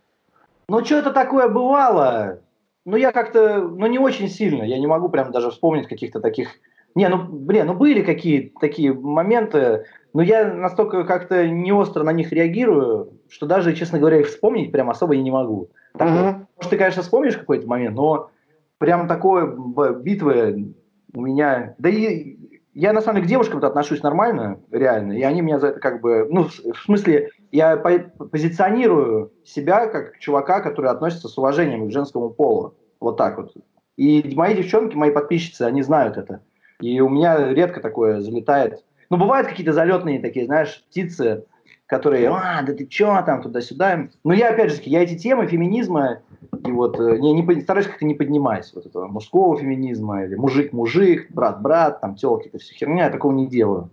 [0.68, 2.40] Ну, что это такое бывало?
[2.86, 6.50] Ну, я как-то, ну, не очень сильно, я не могу прям даже вспомнить каких-то таких...
[6.96, 12.12] Не, ну, блин, ну, были какие такие моменты, но я настолько как-то не остро на
[12.12, 15.70] них реагирую, что даже, честно говоря, их вспомнить прям особо и не могу.
[15.98, 16.46] Так, uh-huh.
[16.58, 18.32] Может, ты, конечно, вспомнишь какой-то момент, но
[18.80, 19.56] прям такой
[20.02, 20.74] битвы
[21.14, 21.76] у меня...
[21.78, 22.38] Да и
[22.74, 26.02] я на самом деле к девушкам отношусь нормально, реально, и они меня за это как
[26.02, 26.28] бы...
[26.30, 32.76] Ну, в смысле, я позиционирую себя как чувака, который относится с уважением к женскому полу.
[33.00, 33.54] Вот так вот.
[33.98, 36.42] И мои девчонки, мои подписчицы, они знают это.
[36.80, 38.84] И у меня редко такое залетает.
[39.10, 41.46] Ну, бывают какие-то залетные такие, знаешь, птицы,
[41.86, 44.08] которые, а, да ты чё там, туда-сюда.
[44.24, 46.20] Но я, опять же, я эти темы феминизма
[46.66, 51.32] и вот э, не, не, стараюсь как-то не поднимать вот этого мужского феминизма или мужик-мужик,
[51.32, 53.90] брат-брат, там, телки, это все херня, я такого не делаю.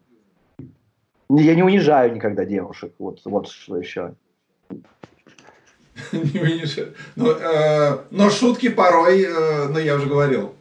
[1.29, 4.15] Я не унижаю никогда девушек, вот, вот что еще.
[6.13, 6.93] Не унижаю.
[7.17, 10.53] Но, э, но шутки порой, э, ну я уже говорил.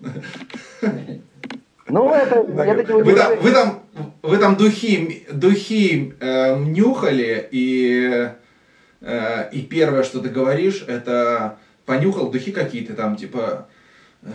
[1.88, 3.84] Ну, это, это не вы, там, вы там,
[4.22, 8.30] вы там духи, духи э, нюхали, и,
[9.02, 13.68] э, и первое, что ты говоришь, это понюхал духи какие-то там, типа,
[14.24, 14.30] э,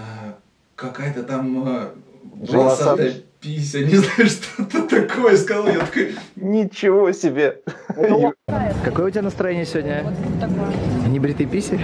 [0.76, 1.88] какая-то там э,
[2.34, 5.66] волосатая пися, не знаю, что-то такое сказал.
[5.66, 7.62] Я такой, ничего себе.
[8.84, 10.02] Какое у тебя настроение сегодня?
[10.04, 11.08] Вот такое.
[11.08, 11.80] Небритый писи?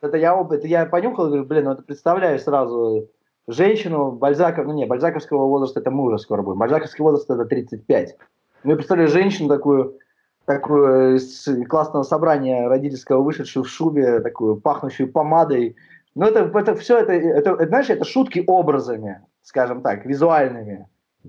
[0.00, 3.08] Это я, это я понюхал, говорю, блин, ну это представляю сразу
[3.46, 8.16] женщину Бальзаков, ну не, бальзаковского возраста это мы уже скоро будем, бальзаковский возраст это 35.
[8.64, 9.98] Ну я представляю женщину такую,
[10.44, 15.76] такую из классного собрания родительского, вышедшую в шубе, такую пахнущую помадой.
[16.14, 20.88] Ну это, это все, это, это, это, знаешь, это шутки образами, скажем так, визуальными.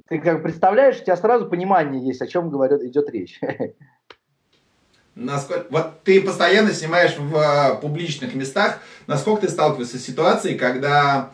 [0.10, 3.40] Ты как представляешь, у тебя сразу понимание есть, о чем говорит, идет речь.
[5.16, 11.30] Насколько, вот ты постоянно снимаешь в uh, публичных местах, насколько ты сталкиваешься с ситуацией, когда,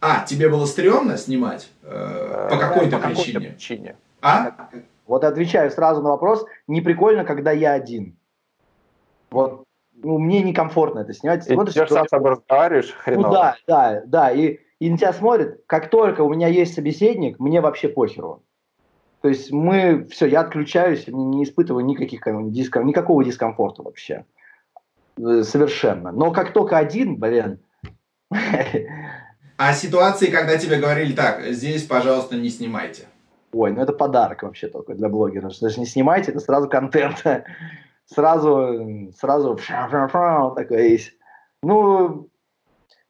[0.00, 3.32] а, тебе было стрёмно снимать э, по какой-то по причине.
[3.32, 3.96] Какой причине.
[4.22, 4.70] А?
[5.08, 8.16] Вот отвечаю сразу на вопрос, не прикольно, когда я один.
[9.30, 11.50] Вот ну, мне некомфортно это снимать.
[11.50, 13.26] И ты сам с собой разговариваешь хреново.
[13.26, 14.30] Ну да, да, да.
[14.30, 18.44] И и на тебя смотрят, как только у меня есть собеседник, мне вообще похеру.
[19.22, 24.24] То есть мы, все, я отключаюсь, не, не испытываю никаких, как, диском, никакого дискомфорта вообще.
[25.18, 26.12] Э, Совершенно.
[26.12, 27.58] Но как только один, блин,
[29.56, 33.06] А ситуации, когда тебе говорили так, здесь, пожалуйста, не снимайте.
[33.52, 35.52] Ой, ну это подарок вообще только для блогеров.
[35.52, 37.22] Что Даже не снимайте, это сразу контент.
[38.06, 39.58] Сразу, сразу
[40.56, 41.12] такое есть.
[41.62, 42.30] Ну,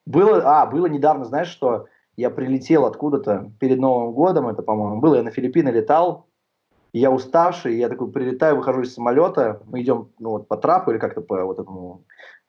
[0.07, 1.87] было, а, было недавно, знаешь, что
[2.17, 6.27] я прилетел откуда-то перед Новым годом, это, по-моему, было, я на Филиппины летал,
[6.93, 10.91] и я уставший, я такой прилетаю, выхожу из самолета, мы идем ну, вот, по трапу
[10.91, 12.03] или как-то по вот этому,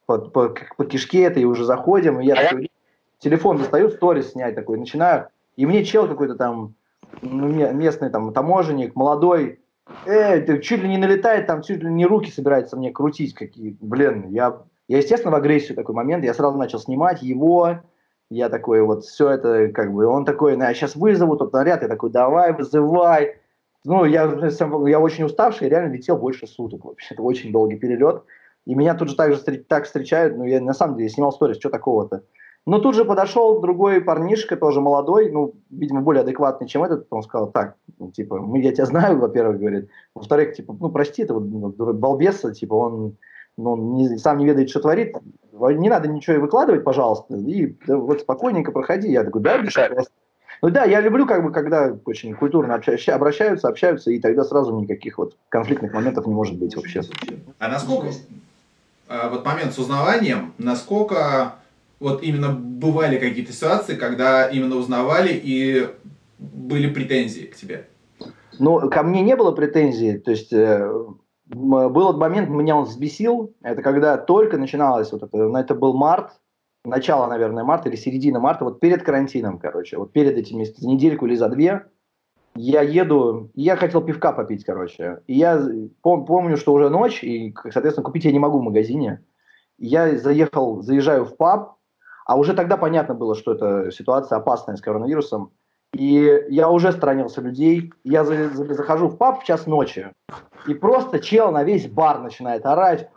[0.08, 2.72] по, по, по кишке это, и уже заходим, и я такой,
[3.20, 6.74] телефон достаю, сторис снять такой, начинаю, и мне чел какой-то там,
[7.22, 9.60] ну, ме- местный там таможенник, молодой,
[10.06, 13.78] э, ты чуть ли не налетает, там чуть ли не руки собирается мне крутить какие,
[13.82, 17.80] блин, я, я естественно в агрессию такой момент, я сразу начал снимать его,
[18.30, 21.88] я такой вот все это как бы, он такой, на, сейчас вызову тот наряд, я
[21.88, 23.38] такой, давай, вызывай,
[23.86, 24.24] ну, я,
[24.88, 28.24] я очень уставший, реально летел больше суток вообще, это очень долгий перелет,
[28.66, 31.58] и меня тут же так же так встречают, ну, я на самом деле снимал сторис,
[31.58, 32.24] что такого-то,
[32.66, 37.08] но тут же подошел другой парнишка, тоже молодой, ну, видимо, более адекватный, чем этот.
[37.10, 39.90] Он сказал, так, ну, типа, мы, я тебя знаю, во-первых, говорит.
[40.14, 43.18] Во-вторых, типа, ну, прости, это вот ну, балбеса, типа, он,
[43.58, 45.16] ну, он не- сам не ведает, что творит.
[45.52, 47.36] Не надо ничего и выкладывать, пожалуйста.
[47.36, 49.12] И да, вот спокойненько проходи.
[49.12, 50.14] Я такой, да, без вопросов».
[50.62, 54.78] Ну да, я люблю, как бы, когда очень культурно обща- обращаются, общаются, и тогда сразу
[54.78, 57.02] никаких вот конфликтных моментов не может быть вообще.
[57.60, 58.10] А насколько,
[59.08, 61.56] а, вот момент с узнаванием, насколько
[62.00, 65.90] вот именно бывали какие-то ситуации, когда именно узнавали и
[66.38, 67.88] были претензии к тебе?
[68.58, 70.92] Ну, ко мне не было претензий, то есть э,
[71.46, 76.32] был момент, меня он взбесил, это когда только начиналось, вот это, ну, это был март,
[76.86, 81.26] начало, наверное, марта или середина марта, вот перед карантином, короче, вот перед этими, за недельку
[81.26, 81.86] или за две,
[82.56, 85.58] я еду, я хотел пивка попить, короче, и я
[86.04, 89.24] пом- помню, что уже ночь, и, соответственно, купить я не могу в магазине,
[89.78, 91.79] я заехал, заезжаю в паб,
[92.30, 95.50] а уже тогда понятно было, что это ситуация опасная с коронавирусом,
[95.96, 97.92] и я уже сторонился людей.
[98.04, 100.12] Я за- за- захожу в паб в час ночи,
[100.68, 103.10] и просто чел на весь бар начинает орать.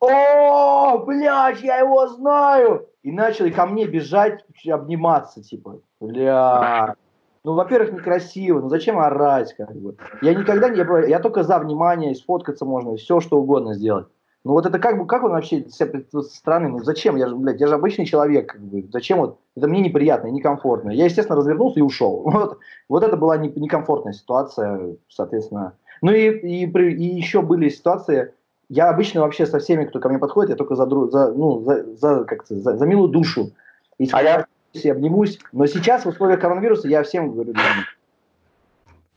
[0.00, 2.88] О, блядь, я его знаю!
[3.04, 6.96] И начали ко мне бежать, обниматься, типа, бля.
[7.44, 9.94] Ну, во-первых, некрасиво, ну зачем орать, как бы.
[10.22, 14.08] Я никогда не, я только за внимание, сфоткаться можно, все что угодно сделать.
[14.46, 17.34] Ну вот это как бы, как он вообще себя со стороны, ну зачем, я же,
[17.34, 20.90] блядь, я же обычный человек, как бы, зачем вот, это мне неприятно и некомфортно.
[20.90, 22.22] Я, естественно, развернулся и ушел.
[22.32, 25.72] Вот, вот это была не- некомфортная ситуация, соответственно.
[26.00, 28.34] Ну и, и, и еще были ситуации,
[28.68, 31.96] я обычно вообще со всеми, кто ко мне подходит, я только за, за, ну, за,
[31.96, 33.50] за, как за, за милую душу.
[33.98, 35.40] И А я- я обнимусь.
[35.50, 37.52] Но сейчас в условиях коронавируса я всем говорю,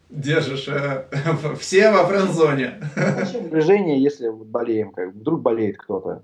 [0.10, 1.06] Держишь э,
[1.60, 2.82] все во френд-зоне.
[2.96, 6.24] зачем движение, если болеем, как вдруг болеет кто-то.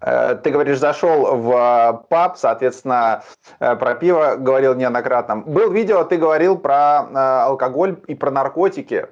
[0.00, 3.22] Э, Ты говоришь, зашел в э, паб, соответственно,
[3.60, 5.36] э, про пиво говорил неоднократно.
[5.36, 9.06] Был видео, ты говорил про алкоголь и про наркотики.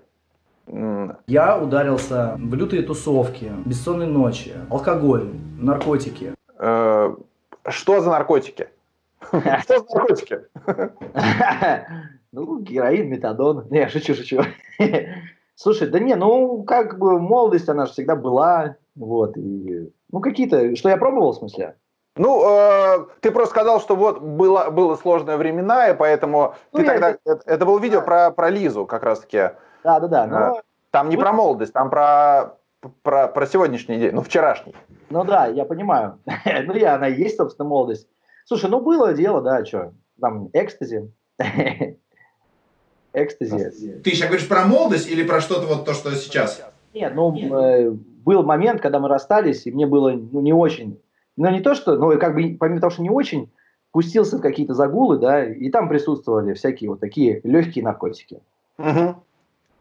[1.26, 6.34] Я ударился в лютые тусовки, бессонные ночи, алкоголь, наркотики.
[6.56, 8.68] Что за наркотики?
[9.62, 10.38] Что за наркотики?
[12.32, 13.66] Ну, героин, метадон.
[13.70, 14.42] Не, шучу, шучу.
[15.54, 18.74] Слушай, да не, ну, как бы молодость, она же всегда была.
[18.96, 21.76] Вот, и, ну, какие-то, что я пробовал, в смысле?
[22.16, 26.84] Ну, э, ты просто сказал, что вот было, было сложное времена, и поэтому Ну, ты
[26.86, 27.10] тогда...
[27.24, 29.50] это- Это, было видео про, про Лизу как раз-таки.
[29.84, 30.26] Да, да, да.
[30.26, 30.60] Ну,
[30.90, 32.56] Там не Вы- про молодость, там про,
[33.02, 34.74] про, про сегодняшний день, ну, вчерашний.
[35.10, 36.18] ну да, я понимаю.
[36.66, 38.08] ну, я, она и есть, собственно, молодость.
[38.44, 41.10] Слушай, ну, было дело, да, что, там, экстази.
[43.14, 44.00] Экстази.
[44.02, 46.60] Ты сейчас говоришь про молодость или про что-то вот то, что сейчас?
[46.92, 51.00] Нет, ну, э, был момент, когда мы расстались, и мне было ну, не очень,
[51.36, 53.50] ну, не то что, ну, как бы, помимо того, что не очень,
[53.92, 58.40] пустился в какие-то загулы, да, и там присутствовали всякие вот такие легкие наркотики.
[58.78, 59.22] Мгм.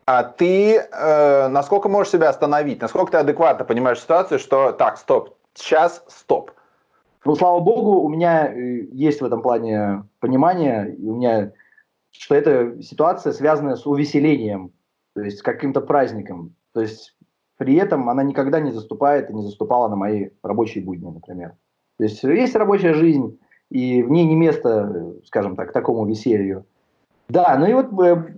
[0.06, 2.82] А ты э, насколько можешь себя остановить?
[2.82, 6.52] Насколько ты адекватно понимаешь ситуацию, что так, стоп, сейчас стоп.
[7.26, 11.54] Ну, слава богу, у меня э, есть в этом плане понимание, и у меня,
[12.12, 14.72] что эта ситуация связана с увеселением,
[15.16, 16.56] то есть каким-то праздником.
[16.74, 17.16] То есть
[17.58, 21.54] при этом она никогда не заступает и не заступала на мои рабочие будни, например.
[21.98, 23.40] То есть есть рабочая жизнь,
[23.70, 26.66] и в ней не место, э, скажем так, такому веселью.
[27.30, 28.36] Да, ну и вот э,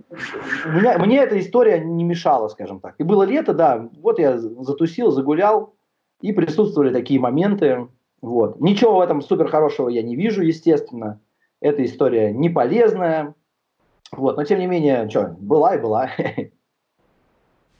[0.66, 2.94] меня- мне эта история не мешала, скажем так.
[2.98, 5.74] И было лето, да, вот я затусил, загулял,
[6.20, 7.88] и присутствовали такие моменты,
[8.26, 8.60] Вот.
[8.60, 11.20] Ничего в этом супер хорошего я не вижу, естественно.
[11.60, 13.36] Эта история не полезная.
[14.10, 14.36] Вот.
[14.36, 16.10] Но тем не менее, что, была и была.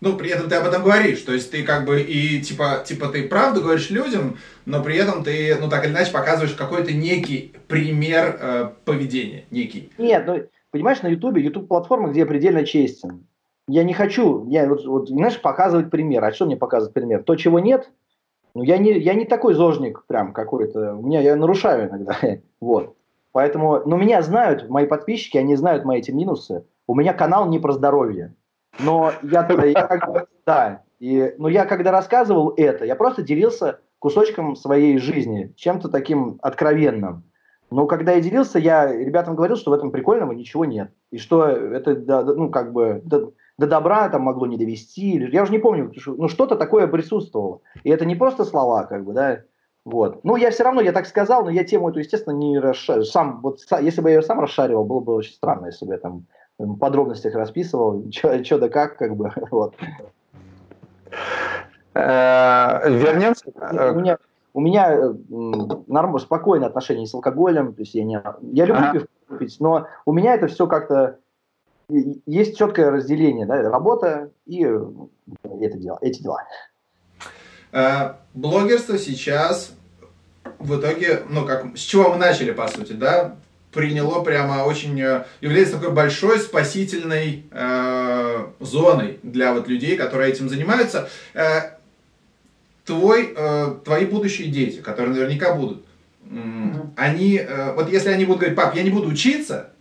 [0.03, 3.09] Ну, при этом ты об этом говоришь, то есть ты как бы и типа, типа
[3.09, 4.37] ты правду говоришь людям,
[4.67, 9.91] но при этом ты, ну так или иначе, показываешь какой-то некий пример э, поведения, некий.
[9.97, 13.27] Нет, ну, понимаешь, на Ютубе, Ютуб платформа, где я предельно честен.
[13.69, 16.23] Я не хочу, я вот, вот, знаешь, показывать пример.
[16.23, 17.23] А что мне показывать пример?
[17.23, 17.91] То, чего нет,
[18.57, 20.95] ну, я не, я не такой зожник прям какой-то.
[20.95, 22.17] У меня, я нарушаю иногда.
[22.61, 22.97] вот.
[23.33, 26.65] Поэтому, ну, меня знают, мои подписчики, они знают мои эти минусы.
[26.87, 28.35] У меня канал не про здоровье.
[28.79, 33.81] Но я, я как бы, да, и, но я когда рассказывал это, я просто делился
[33.99, 37.25] кусочком своей жизни, чем-то таким откровенным.
[37.71, 40.93] Но когда я делился, я ребятам говорил, что в этом прикольного ничего нет.
[41.11, 45.19] И что это, ну, как бы, до, до добра там могло не довести.
[45.33, 47.61] Я уже не помню, ну, что-то такое присутствовало.
[47.85, 49.43] И это не просто слова, как бы, да,
[49.85, 50.25] вот.
[50.25, 53.05] Ну, я все равно, я так сказал, но я тему эту, естественно, не расшарил.
[53.05, 55.99] Сам, вот, если бы я ее сам расшаривал, было бы очень странно, если бы я
[55.99, 56.27] там
[56.59, 59.75] в подробностях расписывал, что да как, как бы, вот.
[61.95, 63.45] Э, Вернемся.
[63.47, 64.19] У меня,
[64.53, 65.15] у меня э,
[65.87, 68.21] нормально, спокойное отношение с алкоголем, то есть я, не,
[68.53, 69.39] я люблю ага.
[69.39, 71.19] пить, но у меня это все как-то
[71.89, 74.85] есть четкое разделение, да, работа и э,
[75.61, 76.43] это дело, эти дела.
[78.35, 79.73] Блогерство сейчас
[80.59, 83.37] в итоге, ну как, с чего мы начали, по сути, да,
[83.73, 90.49] приняло прямо очень, э, является такой большой спасительной э, зоной для вот людей, которые этим
[90.49, 91.09] занимаются.
[91.35, 91.77] Э,
[92.85, 95.85] твой, э, твои будущие дети, которые наверняка будут,
[96.25, 96.37] э,
[96.97, 99.73] они, э, вот если они будут говорить, пап, я не буду учиться,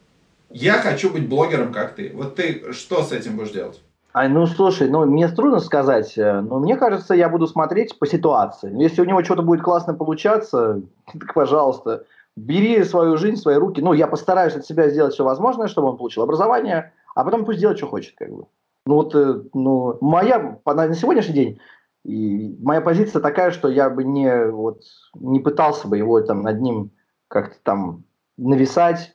[0.49, 2.11] я хочу быть блогером, как ты.
[2.13, 3.81] Вот ты что с этим будешь делать?
[4.13, 8.07] А, ну, слушай, ну, мне трудно сказать, э, но мне кажется, я буду смотреть по
[8.07, 8.72] ситуации.
[8.81, 10.81] Если у него что-то будет классно получаться,
[11.19, 12.05] так пожалуйста
[12.35, 13.81] бери свою жизнь свои руки.
[13.81, 17.59] Ну, я постараюсь от себя сделать все возможное, чтобы он получил образование, а потом пусть
[17.59, 18.45] делает, что хочет, как бы.
[18.85, 21.59] Ну, вот, э, ну, моя, на сегодняшний день,
[22.03, 24.81] и моя позиция такая, что я бы не, вот,
[25.15, 26.91] не пытался бы его там над ним
[27.27, 28.03] как-то там
[28.38, 29.15] нависать,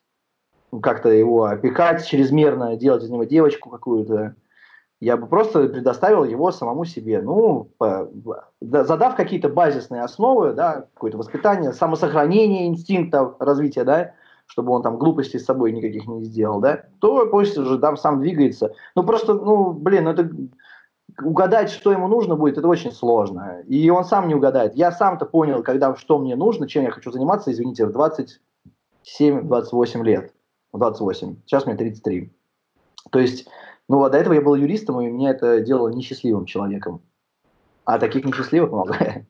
[0.82, 4.34] как-то его опекать чрезмерно, делать из него девочку какую-то
[5.00, 7.22] я бы просто предоставил его самому себе.
[7.22, 7.70] Ну,
[8.60, 14.12] задав какие-то базисные основы, да, какое-то воспитание, самосохранение инстинктов развития, да,
[14.44, 18.20] чтобы он там глупостей с собой никаких не сделал, да, то пусть уже там сам
[18.20, 18.74] двигается.
[18.94, 20.30] Ну, просто, ну, блин, ну, это
[21.22, 23.62] угадать, что ему нужно будет, это очень сложно.
[23.66, 24.74] И он сам не угадает.
[24.74, 30.34] Я сам-то понял, когда что мне нужно, чем я хочу заниматься, извините, в 27-28 лет.
[30.78, 31.36] 28.
[31.46, 32.32] Сейчас мне 33.
[33.10, 33.48] То есть
[33.90, 37.02] ну, а до этого я был юристом, и меня это делало несчастливым человеком.
[37.84, 39.26] А таких несчастливых много.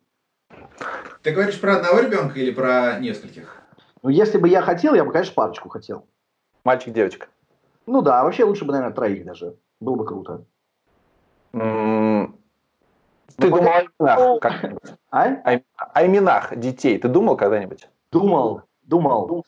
[1.23, 3.57] Ты говоришь про одного ребенка или про нескольких?
[4.03, 6.05] Ну, если бы я хотел, я бы, конечно, парочку хотел.
[6.63, 7.29] Мальчик, девочка.
[7.87, 9.57] Ну да, вообще лучше бы, наверное, троих даже.
[9.81, 10.45] Было бы круто.
[11.55, 12.35] Mm.
[13.39, 14.41] Ты ну, думал о именах?
[14.43, 14.83] Как...
[15.11, 15.27] А?
[15.27, 15.61] О,
[15.95, 16.99] о именах детей.
[16.99, 17.89] Ты думал когда-нибудь?
[18.13, 19.47] Думал, думал.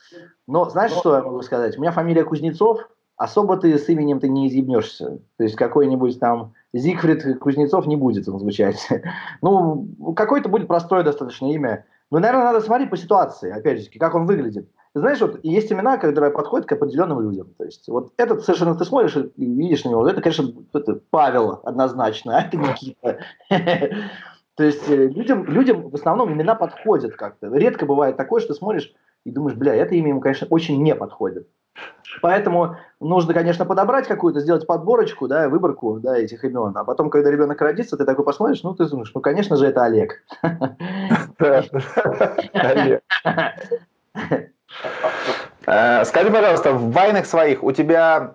[0.52, 1.78] Но знаешь, что я могу сказать?
[1.78, 5.18] У меня фамилия Кузнецов, особо ты с именем ты не изъебнешься.
[5.38, 8.86] То есть какой-нибудь там Зигфрид Кузнецов не будет он звучать.
[9.40, 11.86] ну, какое-то будет простое достаточно имя.
[12.10, 14.68] Но, наверное, надо смотреть по ситуации, опять же, как он выглядит.
[14.92, 17.48] Ты знаешь, вот есть имена, которые подходят к определенным людям.
[17.56, 21.60] То есть вот этот совершенно ты смотришь и видишь на него, это, конечно, это Павел
[21.64, 23.20] однозначно, а это Никита.
[24.56, 27.48] То есть э, людям, людям в основном имена подходят как-то.
[27.56, 28.92] Редко бывает такое, что смотришь
[29.24, 31.48] и думаешь, бля, это имя ему, конечно, очень не подходит.
[32.20, 36.76] Поэтому нужно, конечно, подобрать какую-то, сделать подборочку, да, выборку да, этих имен.
[36.76, 39.84] А потом, когда ребенок родится, ты такой посмотришь, ну, ты думаешь, ну, конечно же, это
[39.84, 40.22] Олег.
[45.64, 48.34] Э, скажи, пожалуйста, в войнах своих у тебя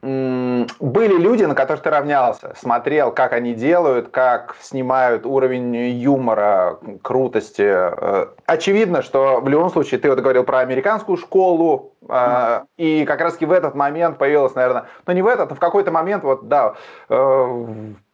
[0.00, 7.66] были люди, на которых ты равнялся, смотрел, как они делают, как снимают уровень юмора, крутости.
[7.66, 12.66] Э, очевидно, что в любом случае ты вот говорил про американскую школу, mm-hmm.
[12.76, 15.90] и как раз-таки в этот момент появилась, наверное, ну не в этот, а в какой-то
[15.90, 16.74] момент, вот да,
[17.08, 17.66] э,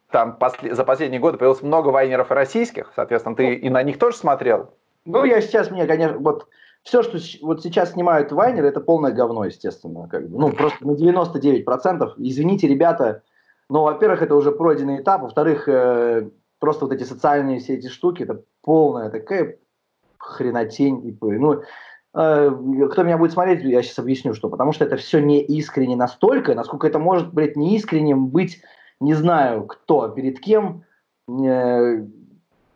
[0.09, 4.71] там за последние годы появилось много вайнеров российских, соответственно, ты и на них тоже смотрел?
[5.05, 6.47] Ну, я сейчас, мне, конечно, вот
[6.85, 10.07] все, что вот сейчас снимают вайнеры, это полное говно, естественно.
[10.07, 10.37] Как бы.
[10.37, 12.13] Ну, просто на 99%.
[12.17, 13.23] Извините, ребята,
[13.69, 16.29] но, во-первых, это уже пройденный этап, во-вторых, э,
[16.59, 19.57] просто вот эти социальные все эти штуки, это полная такая
[20.19, 21.07] хренотень.
[21.07, 21.63] И, ну,
[22.13, 22.51] э,
[22.91, 24.49] кто меня будет смотреть, я сейчас объясню, что.
[24.49, 28.61] Потому что это все не искренне настолько, насколько это может, блядь, не искренним быть,
[28.99, 30.83] не знаю, кто, перед кем.
[31.27, 32.05] Э,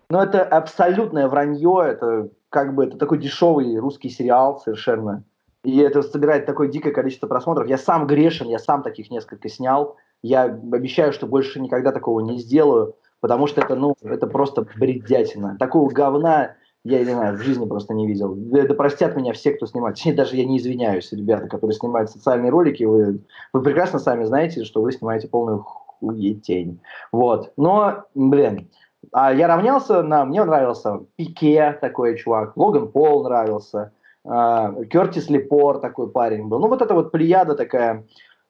[0.09, 5.23] но это абсолютное вранье, это как бы это такой дешевый русский сериал совершенно.
[5.63, 7.67] И это собирает такое дикое количество просмотров.
[7.67, 9.97] Я сам грешен, я сам таких несколько снял.
[10.21, 15.57] Я обещаю, что больше никогда такого не сделаю, потому что это, ну, это просто бредятина.
[15.59, 16.55] Такого говна
[16.85, 18.33] я, не знаю, в жизни просто не видел.
[18.35, 19.95] Да, простят меня все, кто снимает.
[19.95, 22.83] Точнее, даже я не извиняюсь, ребята, которые снимают социальные ролики.
[22.83, 23.19] Вы,
[23.51, 25.65] вы прекрасно сами знаете, что вы снимаете полную
[25.99, 26.79] хуетень.
[27.11, 27.51] Вот.
[27.57, 28.69] Но, блин,
[29.11, 30.25] а я равнялся на...
[30.25, 32.55] Мне нравился Пике, такой чувак.
[32.55, 33.93] Логан Пол нравился.
[34.25, 36.59] А, Кертис Лепор такой парень был.
[36.59, 38.05] Ну, вот эта вот плеяда такая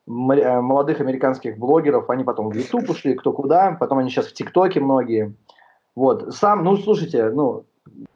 [0.07, 4.33] э, молодых американских блогеров, они потом в YouTube ушли, кто куда, потом они сейчас в
[4.33, 5.35] ТикТоке многие.
[5.95, 7.65] Вот, сам, ну, слушайте, ну,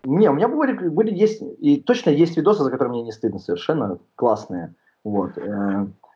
[0.04, 3.40] не, у меня были, были есть, и точно есть видосы, за которые мне не стыдно
[3.40, 4.74] совершенно, классные.
[5.04, 5.32] Вот.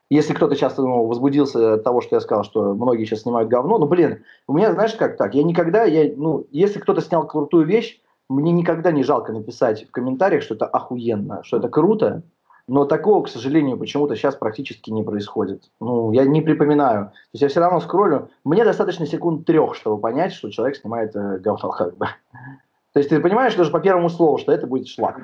[0.09, 3.77] Если кто-то часто ну, возбудился от того, что я сказал, что многие сейчас снимают говно,
[3.77, 7.65] ну, блин, у меня, знаешь, как так, я никогда, я, ну, если кто-то снял крутую
[7.65, 12.23] вещь, мне никогда не жалко написать в комментариях, что это охуенно, что это круто,
[12.67, 15.63] но такого, к сожалению, почему-то сейчас практически не происходит.
[15.79, 17.05] Ну, я не припоминаю.
[17.05, 18.29] То есть я все равно скроллю.
[18.43, 22.07] Мне достаточно секунд трех, чтобы понять, что человек снимает э, говно как бы.
[22.93, 25.21] То есть ты понимаешь даже по первому слову, что это будет шлак.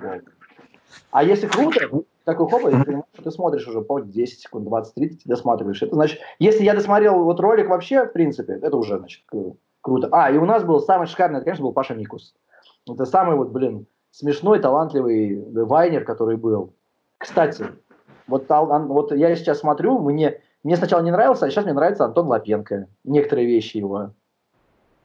[1.11, 1.81] А если круто,
[2.23, 5.81] такой хоп, ты понимаешь, что ты смотришь уже по 10 секунд, 20, 30, досматриваешь.
[5.81, 9.23] Это значит, если я досмотрел вот ролик вообще, в принципе, это уже, значит,
[9.81, 10.09] круто.
[10.11, 12.33] А, и у нас был самый шикарный, это, конечно, был Паша Микус.
[12.89, 16.73] Это самый вот, блин, смешной, талантливый вайнер, который был.
[17.17, 17.65] Кстати,
[18.27, 22.27] вот, вот я сейчас смотрю, мне, мне сначала не нравился, а сейчас мне нравится Антон
[22.27, 22.87] Лапенко.
[23.03, 24.11] Некоторые вещи его.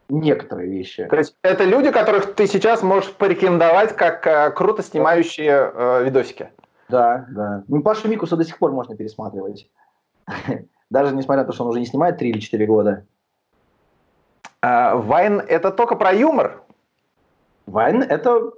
[0.09, 1.05] Некоторые вещи.
[1.05, 6.51] То есть это люди, которых ты сейчас можешь порекомендовать как э, круто снимающие э, видосики?
[6.89, 7.65] Да, да.
[7.69, 9.71] Ну, Пашу Микуса до сих пор можно пересматривать.
[10.91, 13.07] Даже несмотря на то, что он уже не снимает 3 или 4 года.
[14.63, 16.63] А, Вайн– это только про юмор?
[17.67, 18.53] Вайн– это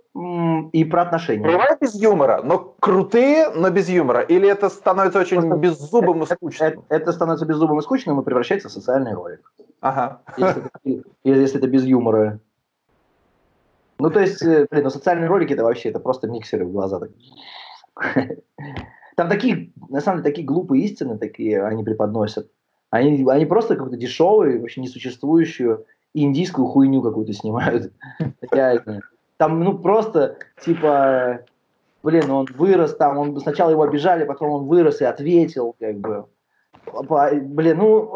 [0.73, 1.47] и про отношения.
[1.47, 4.21] Бывает без юмора, но крутые, но без юмора?
[4.21, 6.69] Или это становится очень Просто беззубым это, и скучным?
[6.69, 9.53] Это, это становится беззубым и скучным и превращается в социальный ролик.
[9.81, 10.21] Ага.
[10.37, 12.41] Если, если это без юмора.
[13.99, 17.01] Ну, то есть, э, блин, ну социальные ролики это вообще, это просто миксеры в глаза.
[19.17, 22.51] Там такие, на самом деле, такие глупые истины такие они преподносят.
[22.91, 27.93] Они, они просто какую-то дешевую, вообще несуществующую индийскую хуйню какую-то снимают.
[28.51, 29.01] Реально.
[29.37, 31.41] Там, ну, просто, типа,
[32.03, 36.27] блин, он вырос там, он сначала его обижали, потом он вырос и ответил, как бы.
[36.93, 38.11] Блин, ну,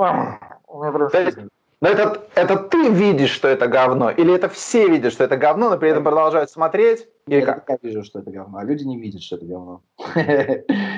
[0.66, 1.48] просто...
[1.84, 5.68] Но это, это ты видишь, что это говно, или это все видят, что это говно,
[5.68, 7.06] но при этом продолжают смотреть?
[7.26, 7.82] Или я как?
[7.82, 9.82] Вижу, что это говно, а люди не видят, что это говно.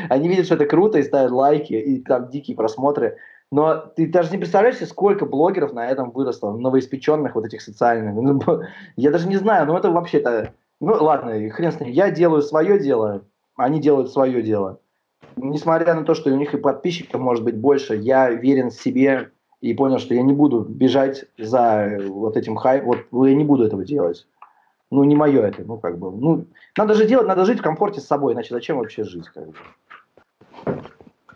[0.08, 3.16] Они видят, что это круто и ставят лайки, и там дикие просмотры.
[3.50, 8.14] Но ты даже не представляешь себе, сколько блогеров на этом выросло, новоиспеченных вот этих социальных.
[8.14, 8.62] Ну,
[8.94, 10.52] я даже не знаю, но это вообще-то...
[10.78, 11.90] Ну ладно, хрен с ним.
[11.90, 13.22] Я делаю свое дело,
[13.56, 14.78] они делают свое дело.
[15.34, 19.74] Несмотря на то, что у них и подписчиков может быть больше, я верен себе и
[19.74, 23.84] понял, что я не буду бежать за вот этим хайп, вот я не буду этого
[23.84, 24.26] делать.
[24.90, 26.12] Ну, не мое это, ну, как бы.
[26.12, 26.46] Ну,
[26.76, 29.54] надо же делать, надо жить в комфорте с собой, иначе зачем вообще жить, как бы.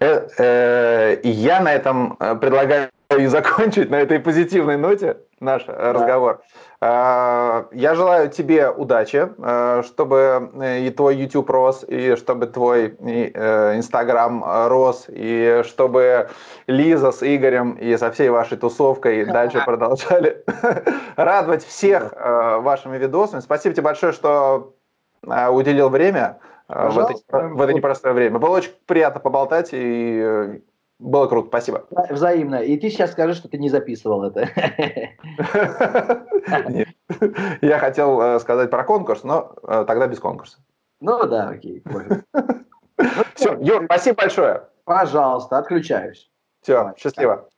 [0.00, 5.92] Э, э, я на этом э, предлагаю и закончить на этой позитивной ноте наш да.
[5.92, 6.42] разговор.
[6.82, 9.28] Я желаю тебе удачи,
[9.84, 16.30] чтобы и твой YouTube рос, и чтобы твой Инстаграм рос, и чтобы
[16.66, 20.42] Лиза с Игорем и со всей вашей тусовкой дальше продолжали
[21.16, 23.40] радовать всех вашими видосами.
[23.40, 24.74] Спасибо тебе большое, что
[25.22, 27.14] уделил время в это,
[27.48, 28.38] в это непростое время.
[28.38, 30.58] Было очень приятно поболтать, и э,
[31.00, 31.48] было круто.
[31.48, 31.86] Спасибо.
[32.10, 32.56] Взаимно.
[32.56, 34.48] И ты сейчас скажешь, что ты не записывал это.
[37.62, 40.58] Я хотел э, сказать про конкурс, но э, тогда без конкурса.
[41.00, 41.82] Ну да, окей.
[43.34, 44.68] Все, Юр, спасибо большое.
[44.84, 46.30] Пожалуйста, отключаюсь.
[46.60, 47.48] Все, счастливо.